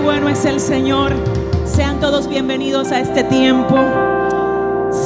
[0.00, 1.14] bueno es el Señor.
[1.66, 3.76] Sean todos bienvenidos a este tiempo.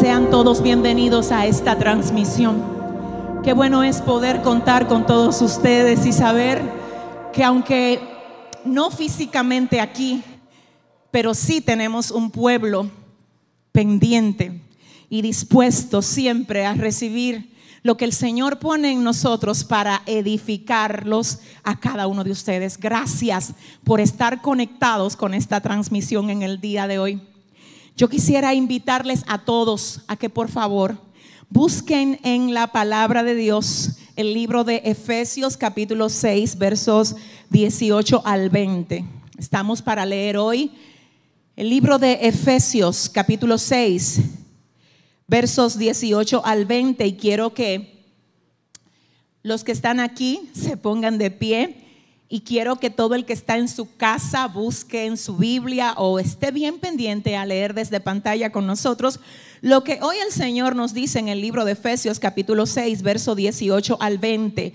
[0.01, 2.63] Sean todos bienvenidos a esta transmisión.
[3.43, 6.63] Qué bueno es poder contar con todos ustedes y saber
[7.33, 8.01] que aunque
[8.65, 10.23] no físicamente aquí,
[11.11, 12.89] pero sí tenemos un pueblo
[13.73, 14.61] pendiente
[15.11, 17.54] y dispuesto siempre a recibir
[17.85, 22.79] lo que el Señor pone en nosotros para edificarlos a cada uno de ustedes.
[22.79, 23.53] Gracias
[23.85, 27.21] por estar conectados con esta transmisión en el día de hoy.
[27.95, 30.97] Yo quisiera invitarles a todos a que por favor
[31.51, 37.17] busquen en la palabra de Dios el libro de Efesios capítulo 6 versos
[37.51, 39.05] 18 al 20.
[39.37, 40.73] Estamos para leer hoy
[41.55, 44.44] el libro de Efesios capítulo 6
[45.27, 48.05] versos 18 al 20 y quiero que
[49.43, 51.81] los que están aquí se pongan de pie
[52.29, 56.19] y quiero que todo el que está en su casa busque en su Biblia o
[56.19, 59.21] esté bien pendiente a leer desde pantalla con nosotros
[59.61, 63.35] lo que hoy el Señor nos dice en el libro de Efesios capítulo 6 verso
[63.35, 64.75] 18 al 20.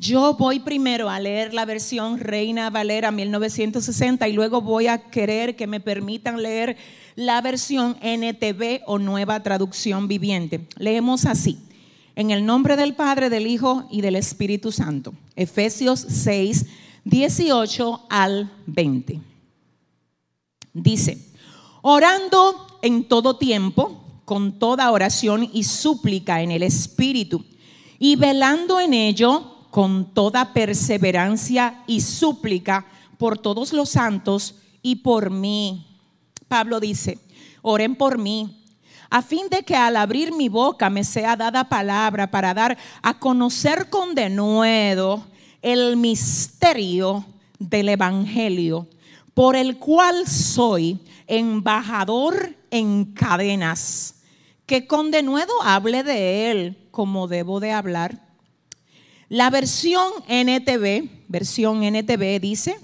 [0.00, 5.56] Yo voy primero a leer la versión Reina Valera 1960 y luego voy a querer
[5.56, 6.78] que me permitan leer
[7.16, 10.66] la versión NTV o Nueva Traducción Viviente.
[10.78, 11.58] Leemos así.
[12.16, 15.12] En el nombre del Padre, del Hijo y del Espíritu Santo.
[15.36, 16.64] Efesios 6,
[17.04, 19.20] 18 al 20.
[20.72, 21.18] Dice,
[21.82, 27.44] orando en todo tiempo, con toda oración y súplica en el Espíritu,
[27.98, 32.86] y velando en ello con toda perseverancia y súplica
[33.18, 35.86] por todos los santos y por mí.
[36.48, 37.18] Pablo dice,
[37.62, 38.64] oren por mí,
[39.10, 43.18] a fin de que al abrir mi boca me sea dada palabra para dar a
[43.18, 45.24] conocer con denuedo
[45.62, 47.24] el misterio
[47.58, 48.88] del Evangelio,
[49.34, 54.22] por el cual soy embajador en cadenas,
[54.66, 58.29] que con denuedo hable de él como debo de hablar
[59.30, 62.76] la versión NTV, versión NTV dice,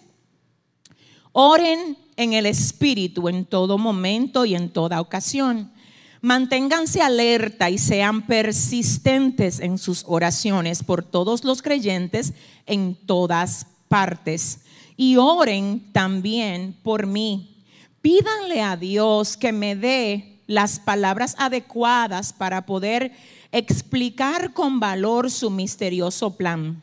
[1.33, 5.73] oren en el Espíritu en todo momento y en toda ocasión.
[6.21, 12.33] Manténganse alerta y sean persistentes en sus oraciones por todos los creyentes
[12.65, 14.61] en todas partes.
[14.97, 17.57] Y oren también por mí.
[18.01, 23.11] Pídanle a Dios que me dé las palabras adecuadas para poder
[23.59, 26.83] explicar con valor su misterioso plan.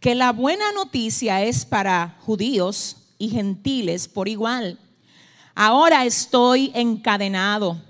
[0.00, 4.78] Que la buena noticia es para judíos y gentiles por igual.
[5.54, 7.80] Ahora estoy encadenado,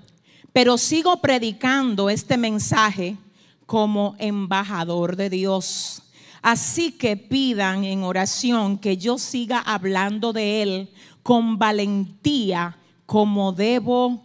[0.53, 3.17] pero sigo predicando este mensaje
[3.65, 6.03] como embajador de Dios.
[6.41, 10.89] Así que pidan en oración que yo siga hablando de Él
[11.23, 14.23] con valentía como debo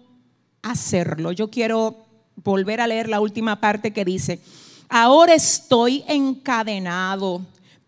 [0.62, 1.32] hacerlo.
[1.32, 4.40] Yo quiero volver a leer la última parte que dice,
[4.88, 7.42] ahora estoy encadenado,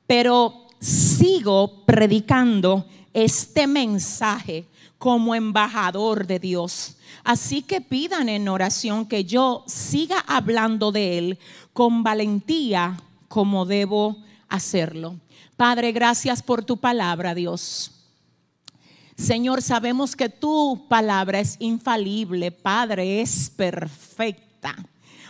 [0.07, 4.67] pero sigo predicando este mensaje
[4.99, 6.97] como embajador de Dios.
[7.25, 11.39] Así que pidan en oración que yo siga hablando de Él
[11.73, 12.97] con valentía
[13.29, 14.17] como debo
[14.49, 15.17] hacerlo.
[15.57, 18.02] Padre, gracias por tu palabra, Dios.
[19.23, 24.75] Señor, sabemos que tu palabra es infalible, Padre, es perfecta.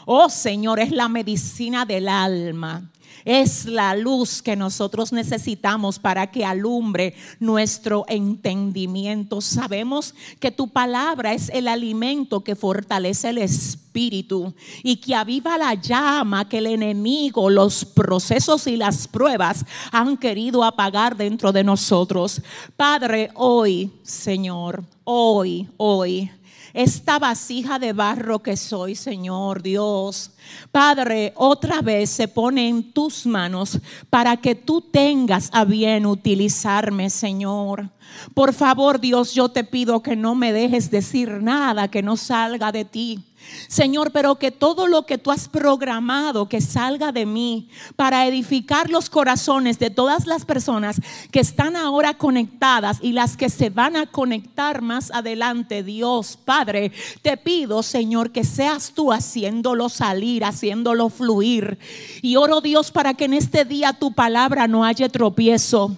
[0.06, 2.91] Oh Señor, es la medicina del alma
[3.24, 9.40] es la luz que nosotros necesitamos para que alumbre nuestro entendimiento.
[9.40, 15.74] Sabemos que tu palabra es el alimento que fortalece el espíritu y que aviva la
[15.74, 22.42] llama que el enemigo, los procesos y las pruebas han querido apagar dentro de nosotros.
[22.76, 26.30] Padre, hoy, Señor, hoy, hoy
[26.74, 30.30] esta vasija de barro que soy, Señor Dios.
[30.70, 33.78] Padre, otra vez se pone en tus manos
[34.10, 37.90] para que tú tengas a bien utilizarme, Señor.
[38.34, 42.72] Por favor, Dios, yo te pido que no me dejes decir nada que no salga
[42.72, 43.20] de ti.
[43.68, 48.90] Señor, pero que todo lo que tú has programado que salga de mí para edificar
[48.90, 51.00] los corazones de todas las personas
[51.30, 56.92] que están ahora conectadas y las que se van a conectar más adelante, Dios Padre,
[57.22, 61.78] te pido, Señor, que seas tú haciéndolo salir, haciéndolo fluir.
[62.20, 65.96] Y oro, Dios, para que en este día tu palabra no haya tropiezo.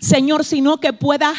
[0.00, 1.32] Señor, sino que pueda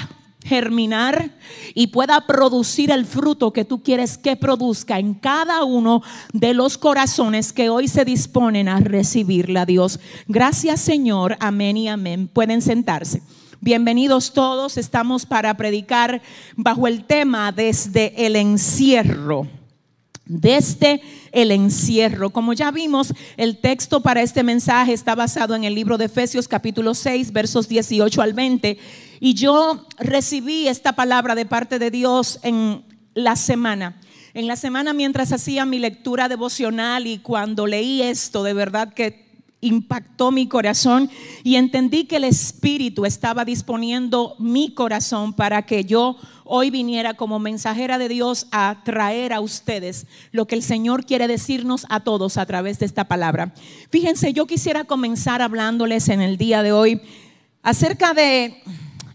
[0.43, 1.31] germinar
[1.73, 6.01] y pueda producir el fruto que tú quieres que produzca en cada uno
[6.33, 9.99] de los corazones que hoy se disponen a recibirla, Dios.
[10.27, 11.37] Gracias, Señor.
[11.39, 12.27] Amén y amén.
[12.27, 13.21] Pueden sentarse.
[13.61, 14.75] Bienvenidos todos.
[14.75, 16.21] Estamos para predicar
[16.57, 19.47] bajo el tema desde el encierro.
[20.25, 21.01] Desde
[21.31, 22.29] el encierro.
[22.29, 26.49] Como ya vimos, el texto para este mensaje está basado en el libro de Efesios
[26.49, 28.77] capítulo 6, versos 18 al 20.
[29.25, 32.83] Y yo recibí esta palabra de parte de Dios en
[33.13, 33.97] la semana.
[34.33, 39.25] En la semana mientras hacía mi lectura devocional y cuando leí esto, de verdad que
[39.61, 41.09] impactó mi corazón
[41.41, 47.39] y entendí que el Espíritu estaba disponiendo mi corazón para que yo hoy viniera como
[47.39, 52.35] mensajera de Dios a traer a ustedes lo que el Señor quiere decirnos a todos
[52.35, 53.53] a través de esta palabra.
[53.89, 56.99] Fíjense, yo quisiera comenzar hablándoles en el día de hoy
[57.61, 58.61] acerca de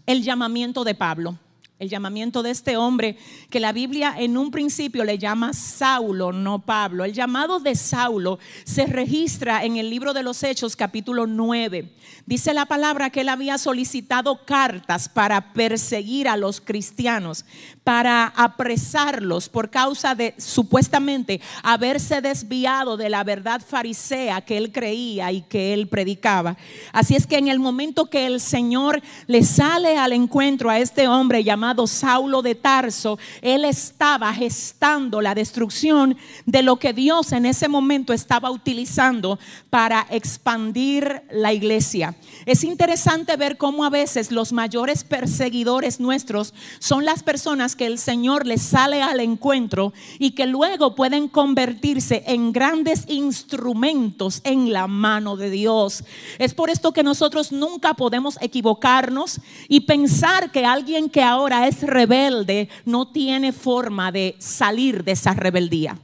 [0.09, 1.37] el llamamiento de Pablo
[1.79, 3.17] el llamamiento de este hombre
[3.49, 7.05] que la Biblia en un principio le llama Saulo, no Pablo.
[7.05, 11.93] El llamado de Saulo se registra en el libro de los Hechos capítulo 9.
[12.25, 17.45] Dice la palabra que él había solicitado cartas para perseguir a los cristianos,
[17.89, 25.31] para apresarlos por causa de supuestamente haberse desviado de la verdad farisea que él creía
[25.31, 26.55] y que él predicaba.
[26.93, 31.07] Así es que en el momento que el Señor le sale al encuentro a este
[31.07, 36.15] hombre llamado Saulo de Tarso, él estaba gestando la destrucción
[36.45, 39.39] de lo que Dios en ese momento estaba utilizando
[39.71, 42.13] para expandir la iglesia.
[42.45, 47.97] Es interesante ver cómo a veces los mayores perseguidores nuestros son las personas que el
[47.97, 54.87] Señor les sale al encuentro y que luego pueden convertirse en grandes instrumentos en la
[54.87, 56.03] mano de Dios.
[56.39, 59.39] Es por esto que nosotros nunca podemos equivocarnos
[59.69, 65.33] y pensar que alguien que ahora es rebelde no tiene forma de salir de esa
[65.33, 65.97] rebeldía.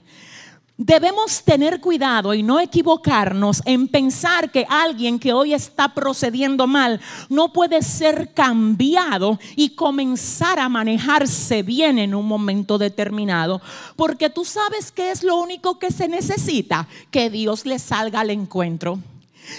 [0.77, 7.00] Debemos tener cuidado y no equivocarnos en pensar que alguien que hoy está procediendo mal
[7.30, 13.62] no puede ser cambiado y comenzar a manejarse bien en un momento determinado.
[13.95, 18.31] Porque tú sabes que es lo único que se necesita, que Dios le salga al
[18.31, 19.00] encuentro.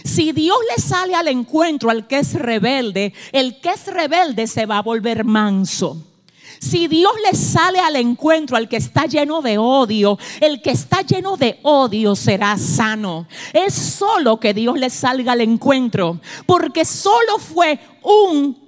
[0.05, 4.67] Si Dios le sale al encuentro al que es rebelde, el que es rebelde se
[4.67, 5.97] va a volver manso.
[6.58, 11.03] Si Dios le sale al encuentro al que está lleno de odio, el que está
[11.03, 13.26] lleno de odio será sano.
[13.53, 18.67] Es solo que Dios le salga al encuentro, porque solo fue un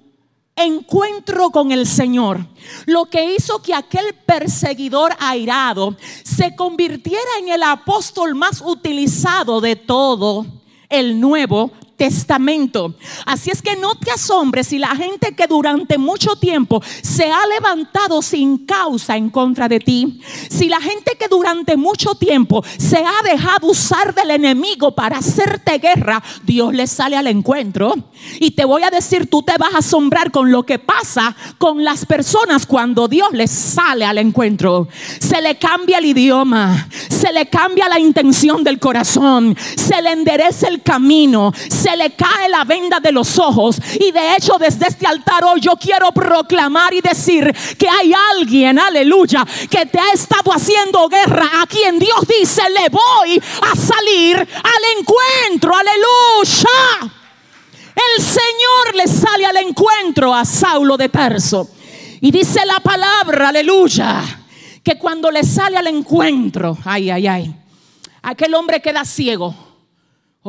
[0.58, 2.46] encuentro con el Señor,
[2.86, 9.76] lo que hizo que aquel perseguidor airado se convirtiera en el apóstol más utilizado de
[9.76, 10.46] todo
[10.88, 12.94] el Nuevo Testamento.
[13.26, 17.44] Así es que no te asombres si la gente que durante mucho tiempo se ha
[17.48, 22.98] levantado sin causa en contra de ti, si la gente que durante mucho tiempo se
[22.98, 27.94] ha dejado usar del enemigo para hacerte guerra, Dios le sale al encuentro.
[28.38, 31.82] Y te voy a decir, tú te vas a asombrar con lo que pasa con
[31.82, 34.86] las personas cuando Dios les sale al encuentro.
[35.18, 40.68] Se le cambia el idioma, se le cambia la intención del corazón, se le endereza
[40.68, 41.52] el camino,
[41.96, 43.80] le cae la venda de los ojos.
[43.98, 48.78] Y de hecho, desde este altar hoy yo quiero proclamar y decir que hay alguien,
[48.78, 54.36] aleluya, que te ha estado haciendo guerra, a quien Dios dice, le voy a salir
[54.36, 57.14] al encuentro, aleluya.
[57.94, 61.68] El Señor le sale al encuentro a Saulo de Tarso.
[62.20, 64.22] Y dice la palabra, aleluya,
[64.82, 67.54] que cuando le sale al encuentro, ay, ay, ay,
[68.22, 69.67] aquel hombre queda ciego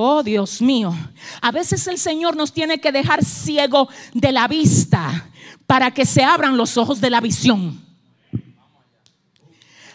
[0.01, 0.95] Oh Dios mío,
[1.41, 5.29] a veces el Señor nos tiene que dejar ciego de la vista
[5.67, 7.85] para que se abran los ojos de la visión.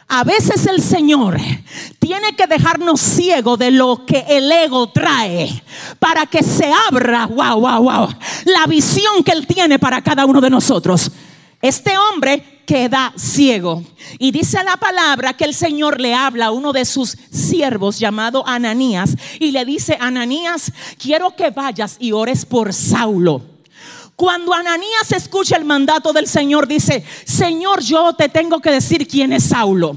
[0.06, 1.38] A veces el Señor
[1.98, 5.64] tiene que dejarnos ciego de lo que el ego trae
[5.98, 8.08] para que se abra, wow, wow, wow,
[8.44, 11.10] la visión que Él tiene para cada uno de nosotros.
[11.62, 13.82] Este hombre queda ciego.
[14.18, 18.46] Y dice la palabra que el Señor le habla a uno de sus siervos llamado
[18.46, 23.42] Ananías y le dice, Ananías, quiero que vayas y ores por Saulo.
[24.16, 29.32] Cuando Ananías escucha el mandato del Señor, dice, Señor, yo te tengo que decir quién
[29.32, 29.96] es Saulo.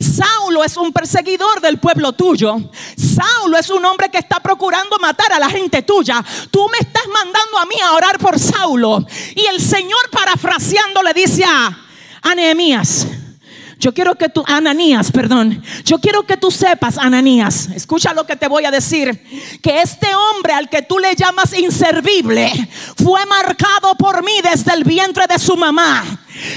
[0.00, 2.56] Saulo es un perseguidor del pueblo tuyo.
[2.96, 6.24] Saulo es un hombre que está procurando matar a la gente tuya.
[6.50, 9.04] Tú me estás mandando a mí a orar por Saulo.
[9.34, 11.87] Y el Señor parafraseando le dice a
[12.30, 13.06] Ananías.
[13.78, 18.34] Yo quiero que tú, Ananías, perdón, yo quiero que tú sepas, Ananías, escucha lo que
[18.34, 19.22] te voy a decir,
[19.62, 22.50] que este hombre al que tú le llamas inservible
[22.96, 26.04] fue marcado por mí desde el vientre de su mamá.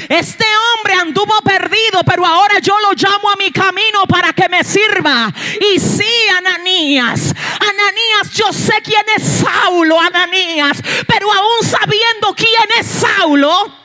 [0.10, 4.64] Este hombre anduvo perdido, pero ahora yo lo llamo a mi camino para que me
[4.64, 5.32] sirva.
[5.76, 12.88] Y sí, Ananías, Ananías, yo sé quién es Saulo, Ananías, pero aún sabiendo quién es
[12.88, 13.81] Saulo,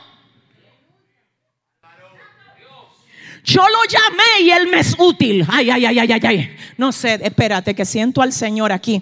[3.47, 5.45] yo lo llamé y él me es útil.
[5.47, 6.55] Ay, ay, ay, ay, ay, ay.
[6.75, 9.01] No sé, espérate que siento al Señor aquí.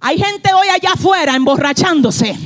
[0.00, 2.36] Hay gente hoy allá afuera emborrachándose.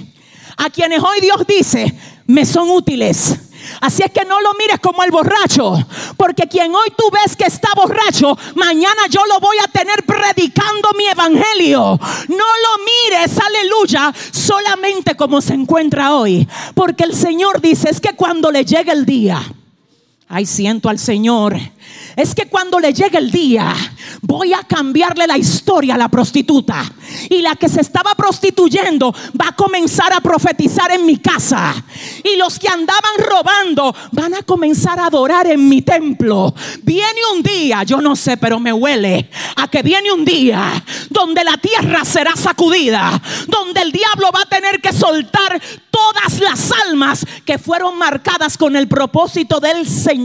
[0.58, 1.94] A quienes hoy Dios dice,
[2.26, 3.34] me son útiles.
[3.80, 5.74] Así es que no lo mires como el borracho,
[6.18, 10.90] porque quien hoy tú ves que está borracho, mañana yo lo voy a tener predicando
[10.98, 11.98] mi evangelio.
[12.28, 18.14] No lo mires, aleluya, solamente como se encuentra hoy, porque el Señor dice es que
[18.14, 19.40] cuando le llegue el día,
[20.32, 21.58] ay siento al Señor,
[22.16, 23.74] es que cuando le llegue el día,
[24.22, 26.90] voy a cambiarle la historia a la prostituta.
[27.28, 31.74] Y la que se estaba prostituyendo va a comenzar a profetizar en mi casa.
[32.24, 36.54] Y los que andaban robando van a comenzar a adorar en mi templo.
[36.82, 41.44] Viene un día, yo no sé, pero me huele a que viene un día donde
[41.44, 45.60] la tierra será sacudida, donde el diablo va a tener que soltar
[45.90, 50.21] todas las almas que fueron marcadas con el propósito del Señor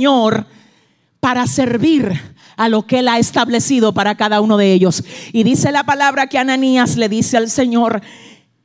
[1.19, 2.19] para servir
[2.55, 5.03] a lo que Él ha establecido para cada uno de ellos.
[5.31, 8.01] Y dice la palabra que Ananías le dice al Señor,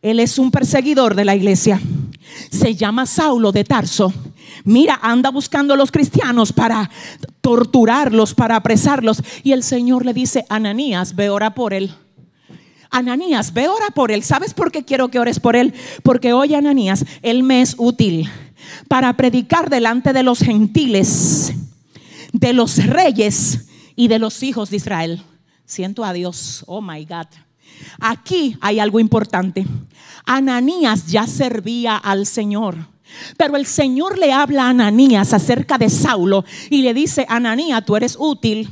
[0.01, 1.81] Él es un perseguidor de la iglesia.
[2.51, 4.13] Se llama Saulo de Tarso.
[4.65, 6.91] Mira, anda buscando a los cristianos para
[7.41, 9.23] torturarlos, para apresarlos.
[9.43, 11.95] Y el Señor le dice, Ananías, ve ora por él.
[12.91, 14.23] Ananías, ve ora por él.
[14.23, 15.75] ¿Sabes por qué quiero que ores por él?
[16.03, 18.31] Porque hoy Ananías, él me es útil
[18.89, 21.55] para predicar delante de los gentiles
[22.33, 25.23] de los reyes y de los hijos de Israel.
[25.65, 27.27] Siento a Dios, oh my God.
[28.01, 29.67] Aquí hay algo importante.
[30.25, 32.77] Ananías ya servía al Señor.
[33.37, 37.97] Pero el Señor le habla a Ananías acerca de Saulo y le dice, Ananías, tú
[37.97, 38.69] eres útil.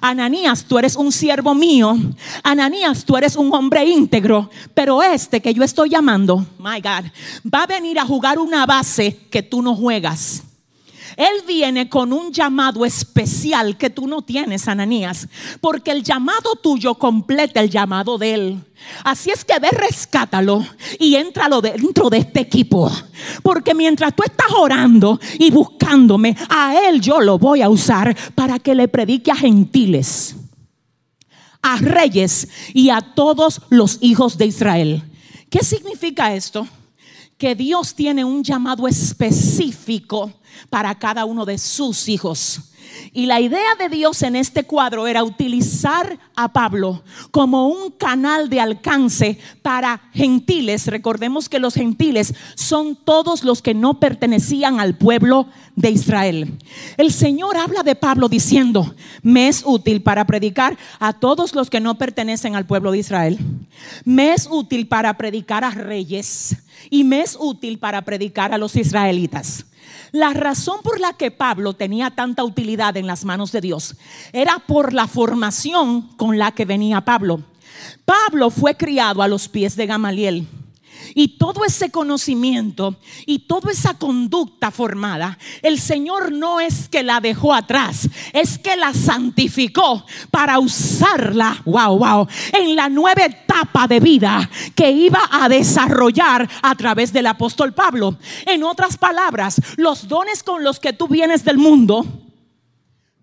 [0.00, 1.96] Ananías, tú eres un siervo mío.
[2.42, 4.50] Ananías, tú eres un hombre íntegro.
[4.74, 7.10] Pero este que yo estoy llamando, my God,
[7.52, 10.45] va a venir a jugar una base que tú no juegas.
[11.16, 15.28] Él viene con un llamado especial que tú no tienes, Ananías,
[15.60, 18.64] porque el llamado tuyo completa el llamado de Él.
[19.04, 20.64] Así es que ve, rescátalo
[20.98, 22.90] y éntralo dentro de este equipo.
[23.42, 28.58] Porque mientras tú estás orando y buscándome, a Él yo lo voy a usar para
[28.58, 30.36] que le predique a gentiles,
[31.62, 35.02] a reyes y a todos los hijos de Israel.
[35.50, 36.66] ¿Qué significa esto?
[37.38, 40.32] Que Dios tiene un llamado específico
[40.70, 42.60] para cada uno de sus hijos.
[43.12, 48.48] Y la idea de Dios en este cuadro era utilizar a Pablo como un canal
[48.48, 50.86] de alcance para gentiles.
[50.86, 56.58] Recordemos que los gentiles son todos los que no pertenecían al pueblo de Israel.
[56.96, 61.80] El Señor habla de Pablo diciendo, me es útil para predicar a todos los que
[61.80, 63.38] no pertenecen al pueblo de Israel.
[64.04, 66.56] Me es útil para predicar a reyes
[66.90, 69.66] y me es útil para predicar a los israelitas.
[70.16, 73.96] La razón por la que Pablo tenía tanta utilidad en las manos de Dios
[74.32, 77.42] era por la formación con la que venía Pablo.
[78.06, 80.48] Pablo fue criado a los pies de Gamaliel.
[81.14, 87.20] Y todo ese conocimiento y toda esa conducta formada, el Señor no es que la
[87.20, 94.00] dejó atrás, es que la santificó para usarla, wow, wow, en la nueva etapa de
[94.00, 98.16] vida que iba a desarrollar a través del apóstol Pablo.
[98.44, 102.25] En otras palabras, los dones con los que tú vienes del mundo,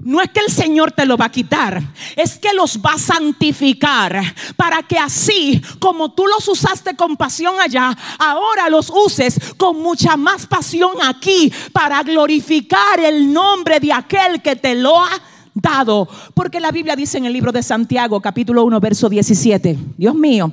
[0.04, 1.82] no es que el Señor te lo va a quitar,
[2.16, 4.22] es que los va a santificar
[4.56, 10.18] para que así como tú los usaste con pasión allá, ahora los uses con mucha
[10.18, 15.22] más pasión aquí para glorificar el nombre de aquel que te lo ha
[15.54, 16.08] dado.
[16.34, 20.52] Porque la Biblia dice en el libro de Santiago, capítulo 1, verso 17, Dios mío,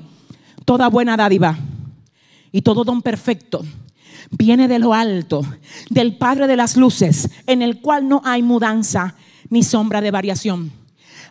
[0.65, 1.59] toda buena dádiva
[2.53, 3.65] y todo don perfecto
[4.31, 5.43] viene de lo alto,
[5.89, 9.17] del Padre de las Luces, en el cual no hay mudanza
[9.51, 10.73] ni sombra de variación.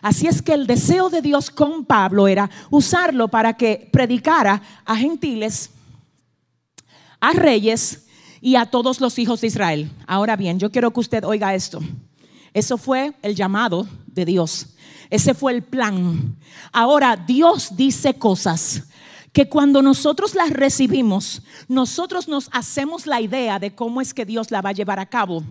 [0.02, 4.96] Así es que el deseo de Dios con Pablo era usarlo para que predicara a
[4.96, 5.70] gentiles,
[7.18, 8.06] a reyes
[8.40, 9.90] y a todos los hijos de Israel.
[10.06, 11.80] Ahora bien, yo quiero que usted oiga esto.
[12.54, 14.68] Eso fue el llamado de Dios.
[15.10, 16.36] Ese fue el plan.
[16.72, 18.84] Ahora Dios dice cosas
[19.32, 24.50] que cuando nosotros las recibimos, nosotros nos hacemos la idea de cómo es que Dios
[24.50, 25.44] la va a llevar a cabo.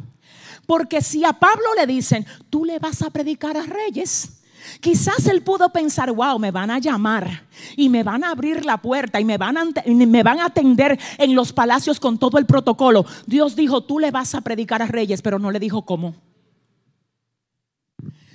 [0.70, 4.44] Porque si a Pablo le dicen, tú le vas a predicar a reyes,
[4.80, 8.78] quizás él pudo pensar, wow, me van a llamar y me van a abrir la
[8.78, 13.04] puerta y me van a, atender en los palacios con todo el protocolo.
[13.26, 16.14] Dios dijo, tú le vas a predicar a reyes, pero no le dijo cómo.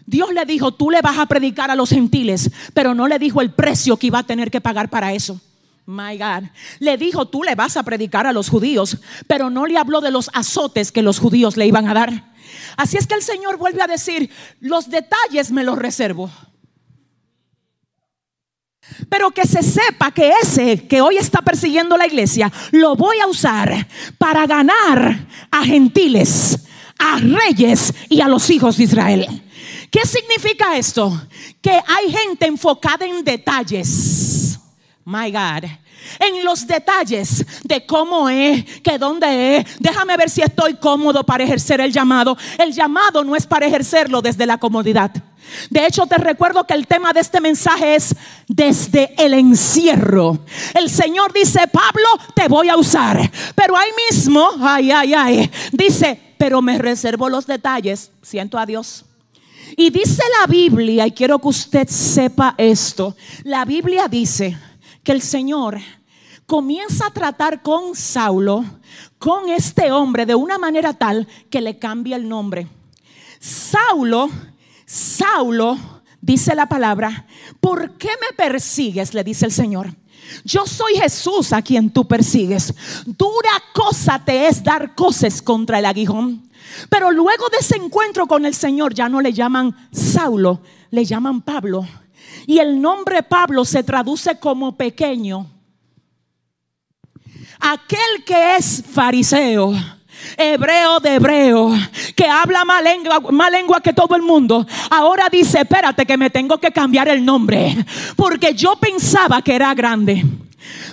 [0.05, 3.43] Dios le dijo, tú le vas a predicar a los gentiles, pero no le dijo
[3.43, 5.41] el precio que iba a tener que pagar para eso.
[5.87, 6.45] My God.
[6.79, 10.11] Le dijo, tú le vas a predicar a los judíos, pero no le habló de
[10.11, 12.33] los azotes que los judíos le iban a dar.
[12.77, 16.31] Así es que el Señor vuelve a decir, los detalles me los reservo.
[19.09, 23.27] Pero que se sepa que ese que hoy está persiguiendo la iglesia, lo voy a
[23.27, 23.87] usar
[24.19, 26.59] para ganar a gentiles,
[26.99, 29.43] a reyes y a los hijos de Israel.
[29.91, 31.29] ¿Qué significa esto?
[31.63, 34.44] Que hay gente enfocada en detalles.
[35.05, 35.65] My God.
[36.19, 39.67] En los detalles de cómo es, que dónde es.
[39.79, 42.37] Déjame ver si estoy cómodo para ejercer el llamado.
[42.59, 45.11] El llamado no es para ejercerlo desde la comodidad.
[45.71, 48.15] De hecho, te recuerdo que el tema de este mensaje es
[48.49, 50.39] desde el encierro.
[50.75, 53.31] El Señor dice, Pablo, te voy a usar.
[53.55, 58.11] Pero ahí mismo, ay, ay, ay, dice, pero me reservo los detalles.
[58.23, 59.05] Siento a Dios.
[59.77, 64.57] Y dice la Biblia, y quiero que usted sepa esto, la Biblia dice
[65.05, 65.79] que el Señor
[66.47, 68.65] comienza a tratar con Saulo,
[69.19, 72.67] con este hombre, de una manera tal que le cambia el nombre.
[73.39, 74.31] Saulo
[74.87, 75.79] Saulo,
[76.21, 77.27] dice la palabra,
[77.61, 79.15] ¿por qué me persigues?
[79.15, 79.95] Le dice el Señor.
[80.45, 82.75] Yo soy Jesús a quien tú persigues.
[83.07, 86.49] Dura cosa te es dar cosas contra el aguijón.
[86.89, 91.43] Pero luego de ese encuentro con el Señor ya no le llaman Saulo, le llaman
[91.43, 91.87] Pablo.
[92.47, 95.47] Y el nombre Pablo se traduce como pequeño.
[97.61, 99.73] Aquel que es fariseo
[100.37, 101.73] hebreo de hebreo,
[102.17, 106.59] que habla más lengua, lengua que todo el mundo, ahora dice, espérate que me tengo
[106.59, 107.77] que cambiar el nombre,
[108.17, 110.25] porque yo pensaba que era grande.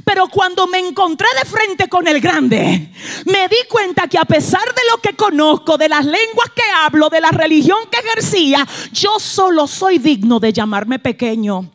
[0.05, 2.91] Pero cuando me encontré de frente con el grande,
[3.25, 7.10] me di cuenta que a pesar de lo que conozco, de las lenguas que hablo,
[7.10, 11.70] de la religión que ejercía, yo solo soy digno de llamarme pequeño.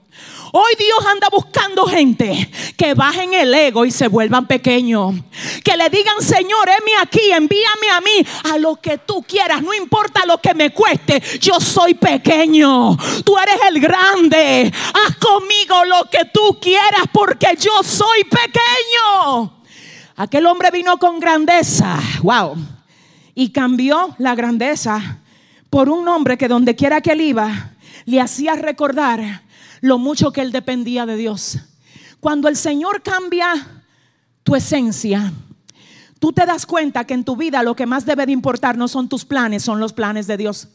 [0.58, 5.14] Hoy Dios anda buscando gente que bajen el ego y se vuelvan pequeños.
[5.62, 9.74] Que le digan, Señor, heme aquí, envíame a mí a lo que tú quieras, no
[9.74, 12.96] importa lo que me cueste, yo soy pequeño.
[13.22, 14.72] Tú eres el grande.
[14.94, 19.62] Haz conmigo lo que tú quieras porque yo soy pequeño.
[20.16, 21.98] Aquel hombre vino con grandeza.
[22.22, 22.56] Wow.
[23.34, 25.18] Y cambió la grandeza
[25.68, 27.72] por un hombre que donde quiera que él iba,
[28.06, 29.44] le hacía recordar
[29.80, 31.58] lo mucho que él dependía de Dios.
[32.20, 33.84] Cuando el Señor cambia
[34.42, 35.32] tu esencia,
[36.18, 38.88] tú te das cuenta que en tu vida lo que más debe de importar no
[38.88, 40.68] son tus planes, son los planes de Dios.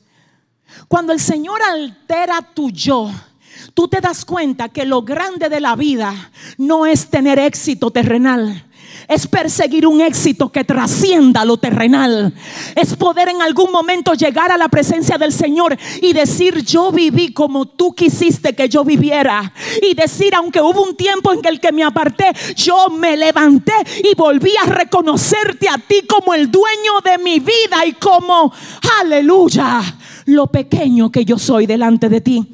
[0.87, 3.11] Cuando el Señor altera tu yo,
[3.73, 8.65] tú te das cuenta que lo grande de la vida no es tener éxito terrenal
[9.11, 12.33] es perseguir un éxito que trascienda lo terrenal.
[12.77, 17.33] Es poder en algún momento llegar a la presencia del Señor y decir, yo viví
[17.33, 19.51] como tú quisiste que yo viviera.
[19.81, 24.15] Y decir, aunque hubo un tiempo en el que me aparté, yo me levanté y
[24.15, 28.53] volví a reconocerte a ti como el dueño de mi vida y como,
[29.01, 29.81] aleluya,
[30.27, 32.47] lo pequeño que yo soy delante de ti.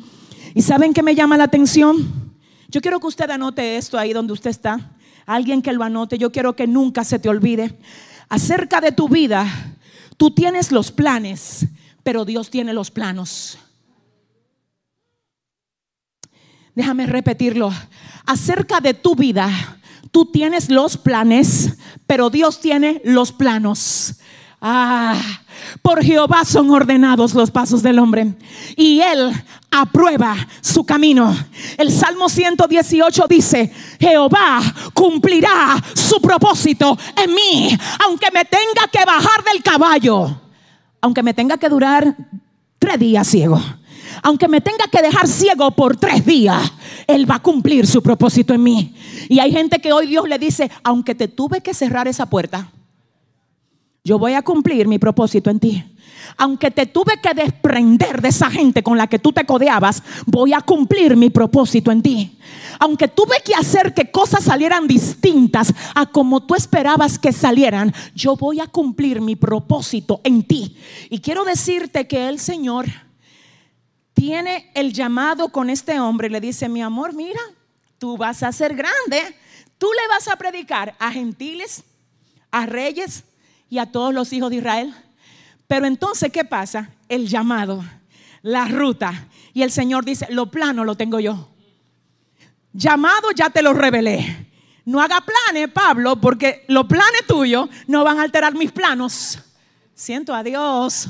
[0.55, 2.31] ¿Y saben qué me llama la atención?
[2.69, 4.96] Yo quiero que usted anote esto ahí donde usted está
[5.27, 7.77] alguien que lo anote, yo quiero que nunca se te olvide.
[8.29, 9.45] Acerca de tu vida,
[10.15, 11.67] tú tienes los planes,
[12.01, 13.59] pero Dios tiene los planos.
[16.73, 17.71] Déjame repetirlo.
[18.25, 19.79] Acerca de tu vida,
[20.11, 24.15] tú tienes los planes, pero Dios tiene los planos.
[24.59, 25.15] Ah,
[25.83, 28.33] por Jehová son ordenados los pasos del hombre
[28.75, 29.31] y él
[29.69, 31.35] aprueba su camino.
[31.77, 34.61] El Salmo 118 dice, Jehová
[34.93, 40.41] cumplirá su propósito en mí, aunque me tenga que bajar del caballo,
[41.01, 42.15] aunque me tenga que durar
[42.79, 43.61] tres días ciego.
[44.23, 46.73] Aunque me tenga que dejar ciego por tres días,
[47.05, 48.95] Él va a cumplir su propósito en mí.
[49.29, 52.71] Y hay gente que hoy Dios le dice, aunque te tuve que cerrar esa puerta,
[54.07, 55.83] yo voy a cumplir mi propósito en ti.
[56.37, 60.53] Aunque te tuve que desprender de esa gente con la que tú te codeabas, voy
[60.53, 62.39] a cumplir mi propósito en ti.
[62.79, 68.37] Aunque tuve que hacer que cosas salieran distintas a como tú esperabas que salieran, yo
[68.37, 70.77] voy a cumplir mi propósito en ti.
[71.09, 72.85] Y quiero decirte que el Señor
[74.13, 77.41] tiene el llamado con este hombre y le dice, mi amor, mira,
[77.97, 79.35] tú vas a ser grande,
[79.77, 81.83] tú le vas a predicar a gentiles,
[82.51, 83.25] a reyes,
[83.69, 84.93] y a todos los hijos de Israel.
[85.67, 86.89] Pero entonces, ¿qué pasa?
[87.09, 87.83] El llamado,
[88.41, 89.27] la ruta.
[89.53, 91.49] Y el Señor dice, lo plano lo tengo yo.
[92.73, 94.47] Llamado ya te lo revelé.
[94.85, 99.39] No haga planes, Pablo, porque los planes tuyos no van a alterar mis planos.
[99.93, 101.09] Siento a Dios.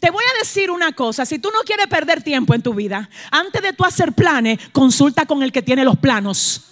[0.00, 3.08] Te voy a decir una cosa, si tú no quieres perder tiempo en tu vida,
[3.30, 6.66] antes de tú hacer planes, consulta con el que tiene los planos.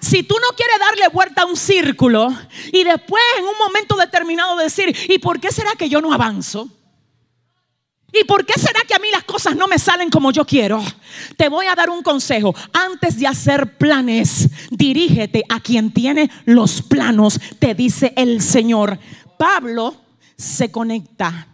[0.00, 2.32] Si tú no quieres darle vuelta a un círculo
[2.72, 6.68] y después en un momento determinado decir, ¿y por qué será que yo no avanzo?
[8.12, 10.82] ¿Y por qué será que a mí las cosas no me salen como yo quiero?
[11.36, 12.54] Te voy a dar un consejo.
[12.72, 18.98] Antes de hacer planes, dirígete a quien tiene los planos, te dice el Señor.
[19.38, 19.94] Pablo
[20.36, 21.48] se conecta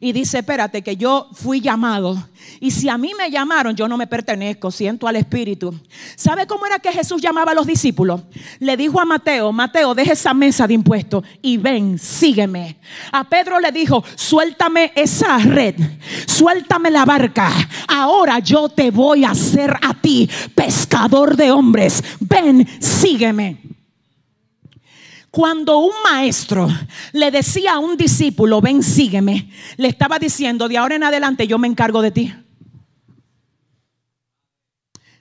[0.00, 2.16] y dice, espérate, que yo fui llamado.
[2.60, 5.74] Y si a mí me llamaron, yo no me pertenezco, siento al Espíritu.
[6.16, 8.22] ¿Sabe cómo era que Jesús llamaba a los discípulos?
[8.58, 12.76] Le dijo a Mateo, Mateo, deja esa mesa de impuestos y ven, sígueme.
[13.12, 15.76] A Pedro le dijo, suéltame esa red,
[16.26, 17.50] suéltame la barca.
[17.88, 22.02] Ahora yo te voy a hacer a ti pescador de hombres.
[22.20, 23.75] Ven, sígueme.
[25.36, 26.66] Cuando un maestro
[27.12, 31.58] le decía a un discípulo, ven, sígueme, le estaba diciendo, de ahora en adelante yo
[31.58, 32.32] me encargo de ti.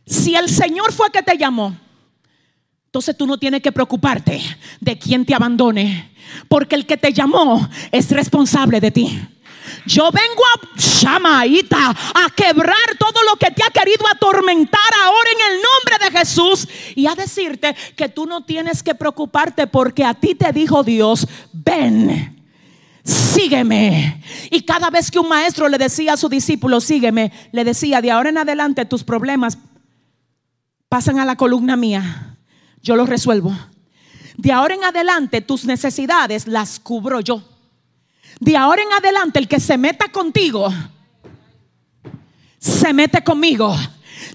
[0.05, 1.75] Si el Señor fue que te llamó,
[2.85, 4.41] entonces tú no tienes que preocuparte
[4.79, 6.13] de quién te abandone,
[6.47, 9.19] porque el que te llamó es responsable de ti.
[9.85, 15.53] Yo vengo a Shamaita a quebrar todo lo que te ha querido atormentar ahora en
[15.53, 20.13] el nombre de Jesús y a decirte que tú no tienes que preocuparte porque a
[20.13, 22.35] ti te dijo Dios, ven.
[23.03, 24.23] Sígueme.
[24.49, 28.09] Y cada vez que un maestro le decía a su discípulo, sígueme, le decía, de
[28.09, 29.59] ahora en adelante tus problemas
[30.89, 32.37] pasan a la columna mía.
[32.81, 33.55] Yo los resuelvo.
[34.37, 37.43] De ahora en adelante tus necesidades las cubro yo.
[38.39, 40.69] De ahora en adelante, el que se meta contigo,
[42.59, 43.75] se mete conmigo.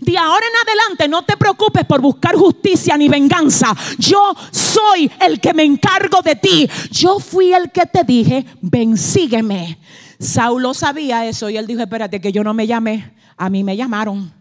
[0.01, 3.75] De ahora en adelante no te preocupes por buscar justicia ni venganza.
[3.99, 6.69] Yo soy el que me encargo de ti.
[6.91, 9.79] Yo fui el que te dije, ven, sígueme.
[10.19, 13.77] Saulo sabía eso y él dijo, espérate que yo no me llamé, a mí me
[13.77, 14.33] llamaron.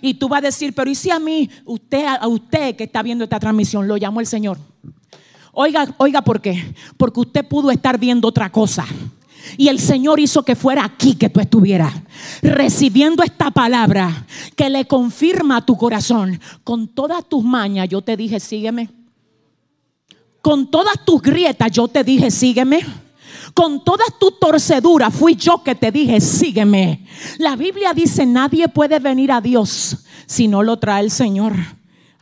[0.00, 3.02] Y tú vas a decir, pero ¿y si a mí, usted, a usted que está
[3.02, 4.58] viendo esta transmisión, lo llamó el Señor?
[5.54, 6.74] Oiga, oiga, ¿por qué?
[6.96, 8.84] Porque usted pudo estar viendo otra cosa.
[9.56, 11.92] Y el Señor hizo que fuera aquí que tú estuvieras,
[12.42, 16.40] recibiendo esta palabra que le confirma a tu corazón.
[16.64, 18.88] Con todas tus mañas yo te dije, sígueme.
[20.40, 22.80] Con todas tus grietas yo te dije, sígueme.
[23.52, 27.06] Con todas tus torceduras fui yo que te dije, sígueme.
[27.38, 31.54] La Biblia dice, nadie puede venir a Dios si no lo trae el Señor.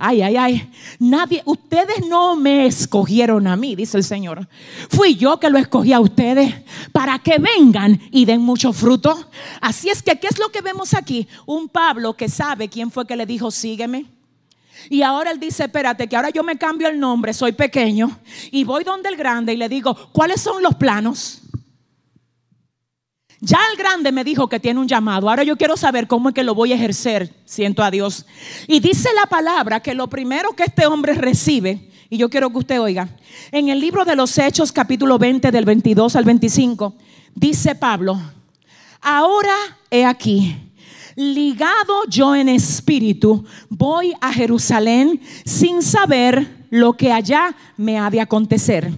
[0.04, 0.72] Ay, ay, ay.
[0.98, 4.48] Nadie, ustedes no me escogieron a mí, dice el Señor.
[4.90, 6.52] Fui yo que lo escogí a ustedes
[6.90, 9.30] para que vengan y den mucho fruto.
[9.60, 11.28] Así es que, ¿qué es lo que vemos aquí?
[11.46, 14.06] Un Pablo que sabe quién fue que le dijo, sígueme.
[14.90, 18.18] Y ahora él dice, espérate, que ahora yo me cambio el nombre, soy pequeño,
[18.50, 21.41] y voy donde el grande y le digo, ¿cuáles son los planos?
[23.44, 25.28] Ya el grande me dijo que tiene un llamado.
[25.28, 27.34] Ahora yo quiero saber cómo es que lo voy a ejercer.
[27.44, 28.24] Siento a Dios.
[28.68, 32.58] Y dice la palabra que lo primero que este hombre recibe, y yo quiero que
[32.58, 33.08] usted oiga,
[33.50, 36.94] en el libro de los Hechos capítulo 20 del 22 al 25,
[37.34, 38.16] dice Pablo,
[39.00, 39.56] ahora
[39.90, 40.56] he aquí,
[41.16, 48.20] ligado yo en espíritu, voy a Jerusalén sin saber lo que allá me ha de
[48.20, 48.88] acontecer,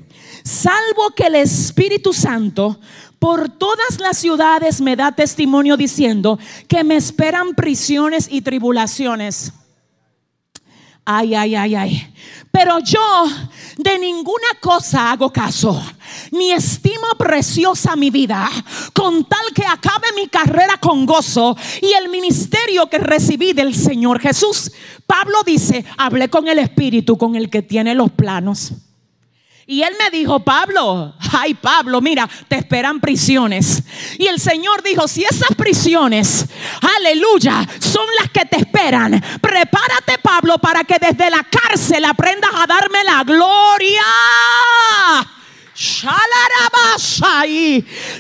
[0.43, 2.79] salvo que el Espíritu Santo
[3.25, 9.51] por todas las ciudades me da testimonio diciendo que me esperan prisiones y tribulaciones.
[11.07, 12.15] Ay, ay, ay, ay.
[12.53, 13.25] Pero yo
[13.79, 15.83] de ninguna cosa hago caso,
[16.33, 18.47] ni estimo preciosa mi vida,
[18.93, 24.21] con tal que acabe mi carrera con gozo y el ministerio que recibí del Señor
[24.21, 24.71] Jesús.
[25.07, 28.75] Pablo dice, hablé con el Espíritu, con el que tiene los planos.
[29.67, 33.83] Y él me dijo, Pablo, ay Pablo, mira, te esperan prisiones.
[34.19, 36.47] Y el Señor dijo, si esas prisiones,
[36.99, 42.67] aleluya, son las que te esperan, prepárate Pablo para que desde la cárcel aprendas a
[42.67, 44.03] darme la gloria.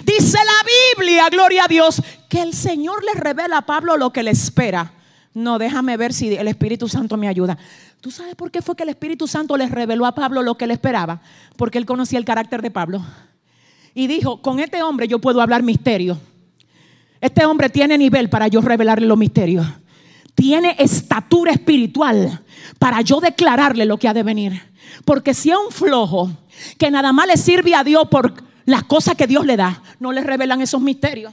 [0.03, 4.23] Dice la Biblia, gloria a Dios, que el Señor le revela a Pablo lo que
[4.23, 4.93] le espera.
[5.35, 7.59] No, déjame ver si el Espíritu Santo me ayuda.
[8.05, 10.67] ¿Tú sabes por qué fue que el Espíritu Santo les reveló a Pablo lo que
[10.67, 11.23] él esperaba?
[11.57, 13.03] Porque él conocía el carácter de Pablo.
[13.95, 16.21] Y dijo, con este hombre yo puedo hablar misterio.
[17.19, 19.67] Este hombre tiene nivel para yo revelarle los misterios.
[20.35, 22.43] Tiene estatura espiritual
[22.79, 24.61] para yo declararle lo que ha de venir.
[25.07, 26.31] Porque si es un flojo
[26.77, 28.35] que nada más le sirve a Dios por
[28.67, 31.33] las cosas que Dios le da, no le revelan esos misterios.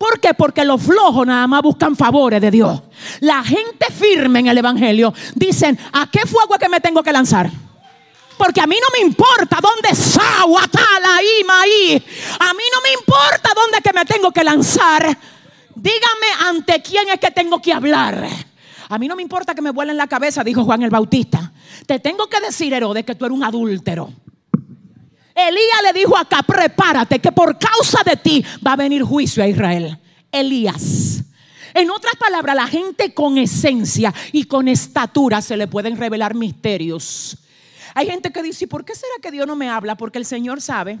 [0.00, 0.32] ¿Por qué?
[0.32, 2.80] Porque los flojos nada más buscan favores de Dios.
[3.20, 7.12] La gente firme en el Evangelio dicen, ¿a qué fuego es que me tengo que
[7.12, 7.50] lanzar?
[8.38, 12.06] Porque a mí no me importa dónde está ahí, ahí.
[12.38, 15.18] A mí no me importa dónde que me tengo que lanzar.
[15.74, 18.26] Dígame ante quién es que tengo que hablar.
[18.88, 21.52] A mí no me importa que me vuelen la cabeza, dijo Juan el Bautista.
[21.84, 24.10] Te tengo que decir, Herodes, que tú eres un adúltero.
[25.34, 29.48] Elías le dijo acá, prepárate, que por causa de ti va a venir juicio a
[29.48, 29.98] Israel.
[30.32, 31.22] Elías.
[31.74, 37.36] En otras palabras, la gente con esencia y con estatura se le pueden revelar misterios.
[37.94, 39.96] Hay gente que dice, ¿por qué será que Dios no me habla?
[39.96, 40.98] Porque el Señor sabe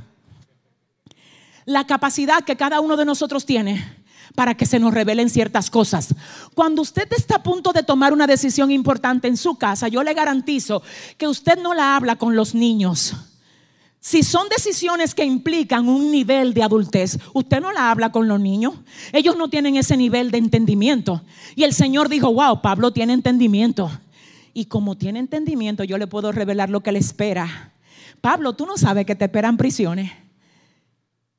[1.64, 3.96] la capacidad que cada uno de nosotros tiene
[4.34, 6.14] para que se nos revelen ciertas cosas.
[6.54, 10.14] Cuando usted está a punto de tomar una decisión importante en su casa, yo le
[10.14, 10.82] garantizo
[11.18, 13.14] que usted no la habla con los niños.
[14.02, 18.40] Si son decisiones que implican un nivel de adultez, usted no la habla con los
[18.40, 18.74] niños.
[19.12, 21.22] Ellos no tienen ese nivel de entendimiento.
[21.54, 23.90] Y el Señor dijo, wow, Pablo tiene entendimiento.
[24.54, 27.74] Y como tiene entendimiento, yo le puedo revelar lo que le espera.
[28.22, 30.10] Pablo, tú no sabes que te esperan prisiones.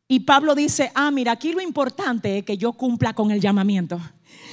[0.08, 4.00] Y Pablo dice, ah, mira, aquí lo importante es que yo cumpla con el llamamiento.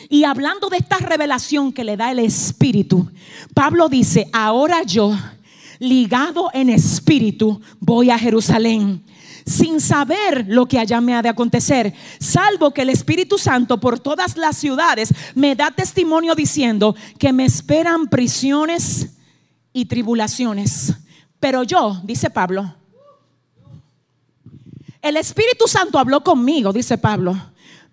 [0.09, 3.11] Y hablando de esta revelación que le da el Espíritu,
[3.55, 5.15] Pablo dice, ahora yo
[5.79, 9.05] ligado en espíritu, voy a Jerusalén
[9.49, 13.99] sin saber lo que allá me ha de acontecer, salvo que el Espíritu Santo por
[13.99, 19.09] todas las ciudades me da testimonio diciendo que me esperan prisiones
[19.73, 20.95] y tribulaciones.
[21.41, 22.75] Pero yo, dice Pablo,
[25.01, 27.37] el Espíritu Santo habló conmigo, dice Pablo,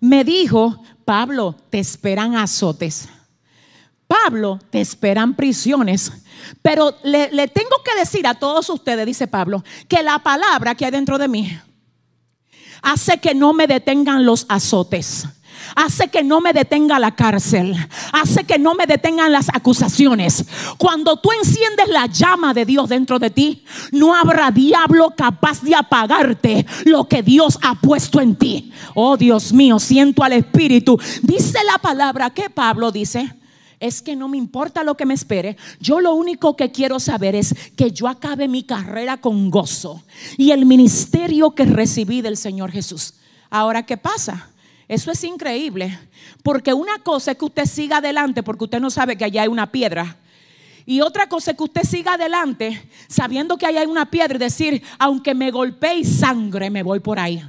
[0.00, 3.08] me dijo, Pablo, te esperan azotes.
[4.06, 6.12] Pablo, te esperan prisiones.
[6.62, 10.90] Pero le, tengo que decir a todos ustedes, dice Pablo, que la palabra que hay
[10.90, 11.58] dentro de mí
[12.82, 15.26] hace que no me detengan los azotes
[15.74, 17.74] hace que no me detenga la cárcel,
[18.12, 20.44] hace que no me detengan las acusaciones.
[20.78, 25.74] Cuando tú enciendes la llama de Dios dentro de ti, no habrá diablo capaz de
[25.74, 28.72] apagarte lo que Dios ha puesto en ti.
[28.94, 30.98] Oh Dios mío, siento al Espíritu.
[31.22, 33.34] Dice la palabra que Pablo dice
[33.80, 35.56] es que no me importa lo que me espere.
[35.80, 40.02] Yo lo único que quiero saber es que yo acabe mi carrera con gozo
[40.36, 43.14] y el ministerio que recibí del Señor Jesús.
[43.50, 44.50] Ahora, ¿qué pasa?
[44.88, 45.98] Eso es increíble,
[46.42, 49.48] porque una cosa es que usted siga adelante porque usted no sabe que allá hay
[49.48, 50.16] una piedra.
[50.88, 54.38] Y otra cosa es que usted siga adelante sabiendo que allá hay una piedra y
[54.38, 57.42] decir, aunque me golpee sangre, me voy por ahí.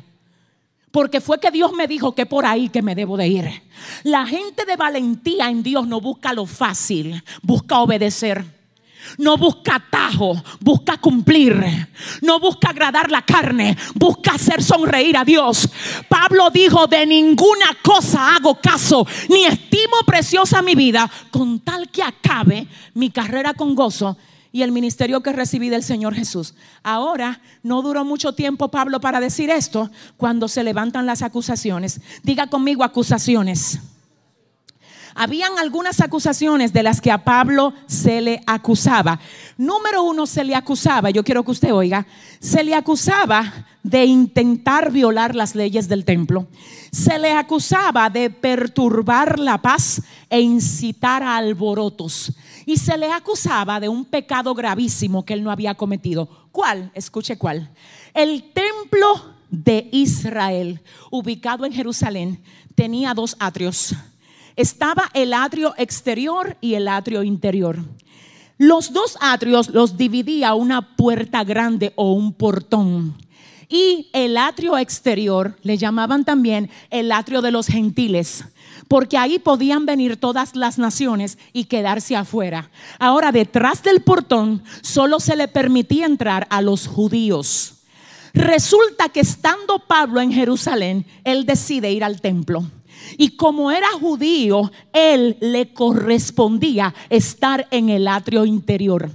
[0.91, 3.63] Porque fue que Dios me dijo que por ahí que me debo de ir.
[4.03, 8.57] La gente de valentía en Dios no busca lo fácil, busca obedecer.
[9.17, 11.87] No busca atajo, busca cumplir.
[12.21, 15.69] No busca agradar la carne, busca hacer sonreír a Dios.
[16.09, 22.03] Pablo dijo, de ninguna cosa hago caso, ni estimo preciosa mi vida, con tal que
[22.03, 24.17] acabe mi carrera con gozo
[24.57, 26.55] y el ministerio que recibí del Señor Jesús.
[26.81, 32.01] Ahora, no duró mucho tiempo Pablo para decir esto cuando se levantan las acusaciones.
[32.23, 33.79] Diga conmigo acusaciones.
[35.13, 39.19] Habían algunas acusaciones de las que a Pablo se le acusaba.
[39.57, 42.07] Número uno, se le acusaba, yo quiero que usted oiga,
[42.39, 46.47] se le acusaba de intentar violar las leyes del templo.
[46.91, 52.33] Se le acusaba de perturbar la paz e incitar a alborotos.
[52.67, 56.29] Y se le acusaba de un pecado gravísimo que él no había cometido.
[56.51, 56.91] ¿Cuál?
[56.93, 57.71] Escuche cuál.
[58.13, 59.07] El templo
[59.49, 62.43] de Israel, ubicado en Jerusalén,
[62.75, 63.95] tenía dos atrios
[64.57, 67.77] estaba el atrio exterior y el atrio interior.
[68.57, 73.15] Los dos atrios los dividía una puerta grande o un portón.
[73.69, 78.45] Y el atrio exterior le llamaban también el atrio de los gentiles,
[78.87, 82.69] porque ahí podían venir todas las naciones y quedarse afuera.
[82.99, 87.73] Ahora, detrás del portón solo se le permitía entrar a los judíos.
[88.33, 92.63] Resulta que estando Pablo en Jerusalén, él decide ir al templo.
[93.17, 99.09] Y como era judío, él le correspondía estar en el atrio interior.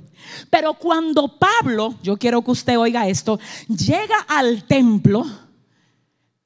[0.51, 5.25] Pero cuando Pablo, yo quiero que usted oiga esto, llega al templo,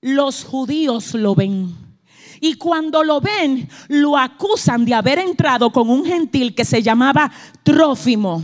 [0.01, 1.86] los judíos lo ven.
[2.41, 7.31] Y cuando lo ven, lo acusan de haber entrado con un gentil que se llamaba
[7.63, 8.43] Trófimo.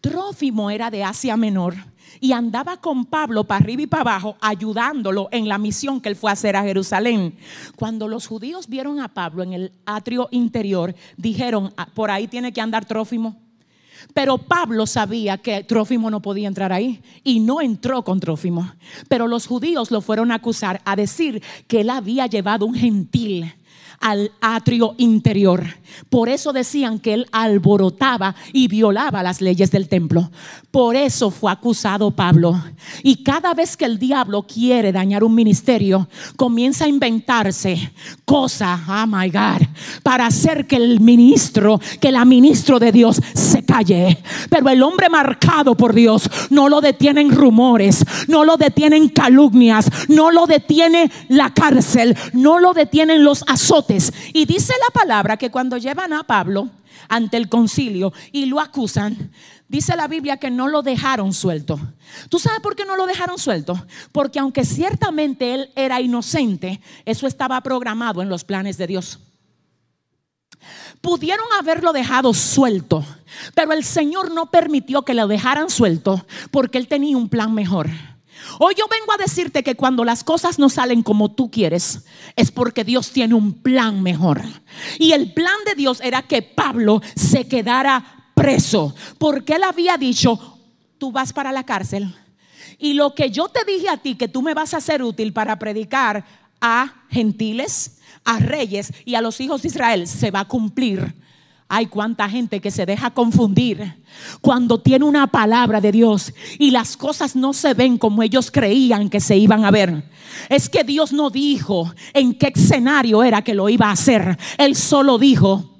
[0.00, 1.74] Trófimo era de Asia Menor
[2.20, 6.16] y andaba con Pablo para arriba y para abajo, ayudándolo en la misión que él
[6.16, 7.36] fue a hacer a Jerusalén.
[7.76, 12.52] Cuando los judíos vieron a Pablo en el atrio interior, dijeron, ah, por ahí tiene
[12.52, 13.45] que andar Trófimo.
[14.14, 18.72] Pero Pablo sabía que Trófimo no podía entrar ahí y no entró con Trófimo.
[19.08, 23.54] Pero los judíos lo fueron a acusar, a decir que él había llevado un gentil
[24.00, 25.64] al atrio interior.
[26.10, 30.30] Por eso decían que él alborotaba y violaba las leyes del templo.
[30.70, 32.62] Por eso fue acusado Pablo.
[33.02, 37.92] Y cada vez que el diablo quiere dañar un ministerio, comienza a inventarse
[38.24, 39.66] cosas, oh my God,
[40.02, 44.22] para hacer que el ministro, que la ministro de Dios se calle.
[44.50, 50.30] Pero el hombre marcado por Dios no lo detienen rumores, no lo detienen calumnias, no
[50.30, 53.85] lo detiene la cárcel, no lo detienen los azotes.
[54.32, 56.70] Y dice la palabra que cuando llevan a Pablo
[57.08, 59.30] ante el concilio y lo acusan,
[59.68, 61.78] dice la Biblia que no lo dejaron suelto.
[62.28, 63.86] ¿Tú sabes por qué no lo dejaron suelto?
[64.12, 69.20] Porque aunque ciertamente él era inocente, eso estaba programado en los planes de Dios.
[71.00, 73.04] Pudieron haberlo dejado suelto,
[73.54, 77.88] pero el Señor no permitió que lo dejaran suelto porque él tenía un plan mejor.
[78.58, 82.04] Hoy yo vengo a decirte que cuando las cosas no salen como tú quieres,
[82.36, 84.42] es porque Dios tiene un plan mejor.
[84.98, 90.58] Y el plan de Dios era que Pablo se quedara preso, porque él había dicho,
[90.98, 92.14] tú vas para la cárcel.
[92.78, 95.32] Y lo que yo te dije a ti, que tú me vas a ser útil
[95.32, 96.24] para predicar
[96.60, 101.14] a gentiles, a reyes y a los hijos de Israel, se va a cumplir
[101.68, 103.94] hay cuánta gente que se deja confundir
[104.40, 109.08] cuando tiene una palabra de Dios y las cosas no se ven como ellos creían
[109.08, 110.08] que se iban a ver.
[110.48, 114.38] Es que Dios no dijo en qué escenario era que lo iba a hacer.
[114.58, 115.75] Él solo dijo,